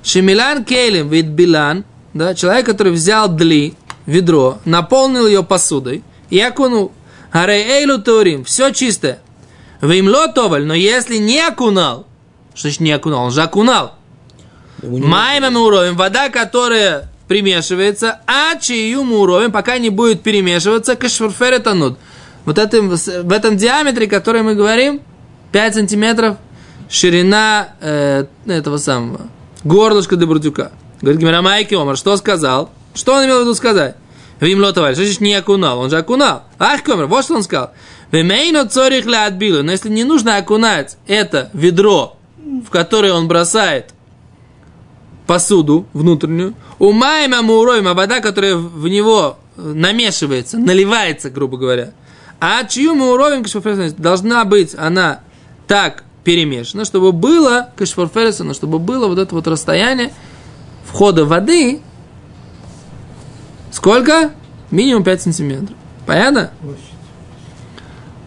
Шемилан 0.04 0.64
Кейлем 0.64 1.08
вид 1.08 1.26
Билан, 1.26 1.84
да, 2.14 2.36
человек, 2.36 2.64
который 2.66 2.92
взял 2.92 3.26
дли, 3.28 3.74
ведро, 4.06 4.60
наполнил 4.64 5.26
ее 5.26 5.42
посудой 5.42 6.04
и 6.28 6.38
окунул. 6.38 6.92
Арейлу 7.32 8.00
Турим, 8.00 8.44
все 8.44 8.70
чистое. 8.70 9.18
Вимло 9.82 10.28
товаль, 10.28 10.64
но 10.64 10.74
если 10.74 11.16
не 11.16 11.40
окунал, 11.40 12.06
что 12.54 12.68
значит 12.68 12.82
не 12.82 12.92
окунал, 12.92 13.24
он 13.24 13.30
же 13.32 13.42
окунал. 13.42 13.96
Мы 14.80 15.00
уровень, 15.58 15.94
вода, 15.94 16.28
которая 16.28 17.10
примешивается, 17.30 18.18
а 18.26 18.56
чию 18.56 19.04
мы 19.04 19.20
уровень, 19.20 19.52
пока 19.52 19.78
не 19.78 19.88
будет 19.88 20.20
перемешиваться, 20.20 20.96
кашфурфер 20.96 21.60
танут. 21.60 21.96
Вот 22.44 22.58
это, 22.58 22.82
в 22.82 23.30
этом 23.30 23.56
диаметре, 23.56 24.08
который 24.08 24.42
мы 24.42 24.56
говорим, 24.56 25.00
5 25.52 25.74
сантиметров 25.76 26.38
ширина 26.88 27.68
э, 27.80 28.24
этого 28.48 28.78
самого 28.78 29.28
горлышка 29.62 30.16
для 30.16 30.26
бурдюка. 30.26 30.72
Говорит 31.00 31.20
Гимара 31.20 31.40
Майки 31.40 31.72
Омар, 31.74 31.96
что 31.96 32.16
сказал? 32.16 32.70
Что 32.94 33.14
он 33.14 33.26
имел 33.26 33.38
в 33.38 33.42
виду 33.42 33.54
сказать? 33.54 33.94
Вим 34.40 34.58
лотоваль, 34.58 34.94
что 34.94 35.04
значит 35.04 35.20
не 35.20 35.34
окунал? 35.34 35.78
Он 35.78 35.88
же 35.88 35.98
окунал. 35.98 36.42
Ах, 36.58 36.82
Комер, 36.82 37.06
вот 37.06 37.22
что 37.22 37.36
он 37.36 37.44
сказал. 37.44 37.70
Вемейно 38.10 38.68
цорих 38.68 39.06
ля 39.06 39.26
отбилу. 39.26 39.62
Но 39.62 39.70
если 39.70 39.88
не 39.88 40.02
нужно 40.02 40.36
окунать 40.36 40.96
это 41.06 41.48
ведро, 41.52 42.16
в 42.66 42.70
которое 42.70 43.12
он 43.12 43.28
бросает 43.28 43.94
посуду 45.30 45.86
внутреннюю, 45.92 46.54
у 46.80 46.90
майма 46.90 47.40
муроима 47.40 47.94
вода, 47.94 48.18
которая 48.18 48.56
в 48.56 48.88
него 48.88 49.38
э, 49.56 49.62
намешивается, 49.62 50.58
наливается, 50.58 51.30
грубо 51.30 51.56
говоря, 51.56 51.92
а 52.40 52.64
чью 52.64 52.96
муровим 52.96 53.44
кашфорфересона 53.44 53.92
должна 53.96 54.44
быть 54.44 54.74
она 54.76 55.20
так 55.68 56.02
перемешана, 56.24 56.84
чтобы 56.84 57.12
было 57.12 57.68
кашфорфересона, 57.76 58.54
чтобы 58.54 58.80
было 58.80 59.06
вот 59.06 59.20
это 59.20 59.32
вот 59.32 59.46
расстояние 59.46 60.12
входа 60.84 61.24
воды 61.24 61.80
сколько? 63.70 64.32
Минимум 64.72 65.04
5 65.04 65.22
сантиметров. 65.22 65.76
Понятно? 66.06 66.50
Площадь. 66.60 66.80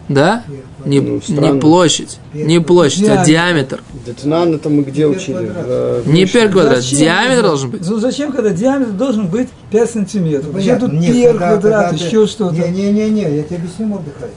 Да? 0.08 0.42
Не, 0.84 1.00
Ну, 1.00 1.20
не 1.28 1.60
площадь. 1.60 2.18
Не 2.34 2.60
площадь, 2.60 3.08
а 3.08 3.24
диаметр. 3.24 3.82
Детнан 4.06 4.54
это 4.54 4.68
мы 4.68 4.82
где 4.82 5.06
учили? 5.06 5.50
э, 5.54 6.02
Не 6.06 6.26
пер 6.26 6.50
квадрат, 6.50 6.78
Зачем? 6.82 6.98
диаметр 6.98 7.42
должен 7.42 7.70
быть. 7.70 7.88
Ну 7.88 7.98
зачем, 7.98 8.32
когда 8.32 8.50
диаметр 8.50 8.92
должен 8.92 9.26
быть 9.28 9.48
5 9.70 9.90
сантиметров? 9.90 10.52
Зачем 10.54 10.78
Понятно. 10.78 10.88
тут 10.88 10.98
Нет, 11.00 11.12
пер, 11.14 11.32
когда- 11.32 11.48
квадрат, 11.48 11.62
когда 11.90 11.98
ты- 11.98 12.04
еще 12.04 12.26
что-то? 12.26 12.54
Не-не-не, 12.54 13.36
я 13.36 13.42
тебе 13.42 13.56
объясню, 13.56 13.86
Мордыхай. 13.86 14.28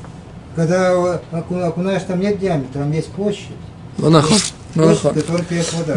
Когда 0.55 0.93
оку- 1.31 1.59
окунаешь, 1.59 2.01
там 2.07 2.19
нет 2.19 2.39
диаметра, 2.39 2.79
там 2.79 2.91
есть 2.91 3.07
площадь. 3.09 3.47
Ну, 3.97 4.09
нахуй. 4.09 4.37
Ну. 4.75 4.91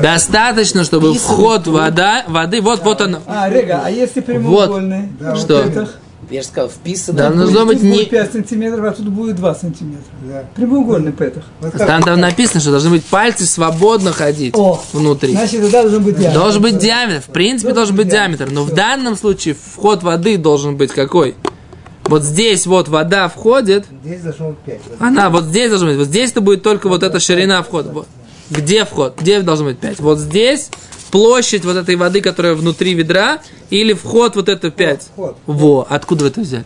Достаточно, 0.02 0.84
чтобы 0.84 1.14
вход 1.14 1.66
вода, 1.66 2.24
воды, 2.28 2.60
вот, 2.62 2.82
вот 2.82 3.00
он. 3.00 3.18
А, 3.26 3.48
Рега, 3.50 3.82
а 3.84 3.90
если 3.90 4.20
прямоугольный? 4.20 5.08
Да, 5.18 5.34
в 5.34 5.38
Что? 5.38 5.62
петах? 5.64 5.98
Я 6.28 6.42
же 6.42 6.48
сказал, 6.48 6.68
вписано. 6.68 7.18
Да, 7.18 7.28
Тут 7.28 7.38
должно 7.38 7.66
быть 7.66 7.82
не... 7.82 8.04
5 8.04 8.32
сантиметров, 8.32 8.84
а 8.84 8.92
тут 8.92 9.08
будет 9.08 9.36
2 9.36 9.54
сантиметра. 9.54 10.12
Да. 10.22 10.44
Прямоугольный 10.54 11.12
петах. 11.12 11.44
Вот 11.60 11.72
Там, 11.72 11.98
вот 11.98 12.06
там 12.06 12.20
написано, 12.20 12.60
что 12.60 12.70
должны 12.70 12.90
быть 12.90 13.04
пальцы 13.04 13.46
свободно 13.46 14.12
ходить 14.12 14.54
О, 14.56 14.80
внутри. 14.92 15.32
Значит, 15.32 15.62
тогда 15.62 15.82
должен 15.82 16.04
быть 16.04 16.16
диаметр. 16.16 16.38
Должен 16.38 16.62
быть 16.62 16.78
диаметр. 16.78 17.22
В 17.22 17.32
принципе, 17.32 17.72
должен 17.72 17.96
быть 17.96 18.08
диаметр. 18.08 18.48
Но 18.50 18.64
в 18.64 18.72
данном 18.72 19.16
случае 19.16 19.54
вход 19.54 20.02
воды 20.02 20.36
должен 20.36 20.76
быть 20.76 20.92
какой? 20.92 21.34
Вот 22.04 22.22
здесь 22.22 22.66
вот 22.66 22.88
вода 22.88 23.28
входит, 23.28 23.86
Здесь 24.04 24.20
должно 24.22 24.50
быть 24.50 24.58
5. 24.66 24.80
она 24.98 25.30
вот 25.30 25.44
здесь 25.44 25.70
должна 25.70 25.88
быть. 25.88 25.96
Вот 25.96 26.06
здесь-то 26.06 26.40
будет 26.40 26.62
только 26.62 26.88
вот 26.88 27.02
эта 27.02 27.20
ширина 27.20 27.62
входа. 27.62 27.92
Вот. 27.92 28.08
Где 28.50 28.84
вход? 28.84 29.16
Где 29.18 29.40
должен 29.42 29.66
быть 29.66 29.78
5? 29.78 30.00
Вот 30.00 30.18
здесь 30.18 30.70
площадь 31.10 31.64
вот 31.64 31.76
этой 31.76 31.96
воды, 31.96 32.20
которая 32.20 32.54
внутри 32.54 32.94
ведра, 32.94 33.40
или 33.70 33.92
вход 33.92 34.36
вот 34.36 34.48
это 34.48 34.70
5? 34.70 35.02
Вход. 35.12 35.36
Во, 35.46 35.86
откуда 35.88 36.24
вы 36.24 36.30
это 36.30 36.40
взяли? 36.40 36.64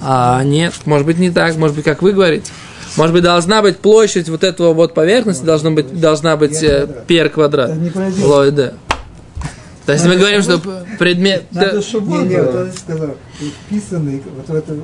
А, 0.00 0.42
нет, 0.44 0.74
может 0.84 1.06
быть 1.06 1.18
не 1.18 1.30
так, 1.30 1.56
может 1.56 1.76
быть, 1.76 1.84
как 1.84 2.02
вы 2.02 2.12
говорите. 2.12 2.50
Может 2.96 3.12
быть, 3.12 3.22
должна 3.22 3.60
быть 3.60 3.78
площадь 3.78 4.28
вот 4.28 4.42
этого 4.42 4.72
вот 4.72 4.94
поверхности, 4.94 5.44
должна 5.44 5.70
быть, 5.70 6.00
должна 6.00 6.36
быть 6.36 6.62
э, 6.62 6.88
пер 7.06 7.28
квадрат. 7.28 7.70
Это 7.70 7.78
не 7.78 7.90
пройдет. 7.90 8.74
То 9.86 9.92
есть 9.92 10.04
мы 10.04 10.16
говорим, 10.16 10.42
что 10.42 10.60
предмет... 10.98 11.44
Надо, 11.52 11.74
да, 11.74 11.82
чтобы 11.82 12.18
Не, 12.18 12.24
не, 12.24 12.42
вот 12.42 12.54
он 12.56 12.72
сказал, 12.72 13.16
вписанный, 13.66 14.22
вот 14.36 14.48
в 14.48 14.54
это... 14.54 14.76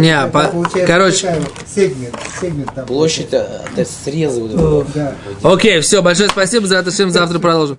Не, 0.00 0.26
по- 0.28 0.50
короче. 0.86 1.36
Сегмент, 1.72 2.14
сегмент 2.40 2.74
там. 2.74 2.86
Площадь, 2.86 3.28
есть 3.76 4.04
срезы. 4.04 4.48
Да. 4.94 5.14
Окей, 5.42 5.80
все, 5.80 6.02
большое 6.02 6.30
спасибо 6.30 6.66
за 6.66 6.76
это, 6.78 6.90
всем 6.90 7.10
завтра 7.10 7.38
продолжим. 7.38 7.78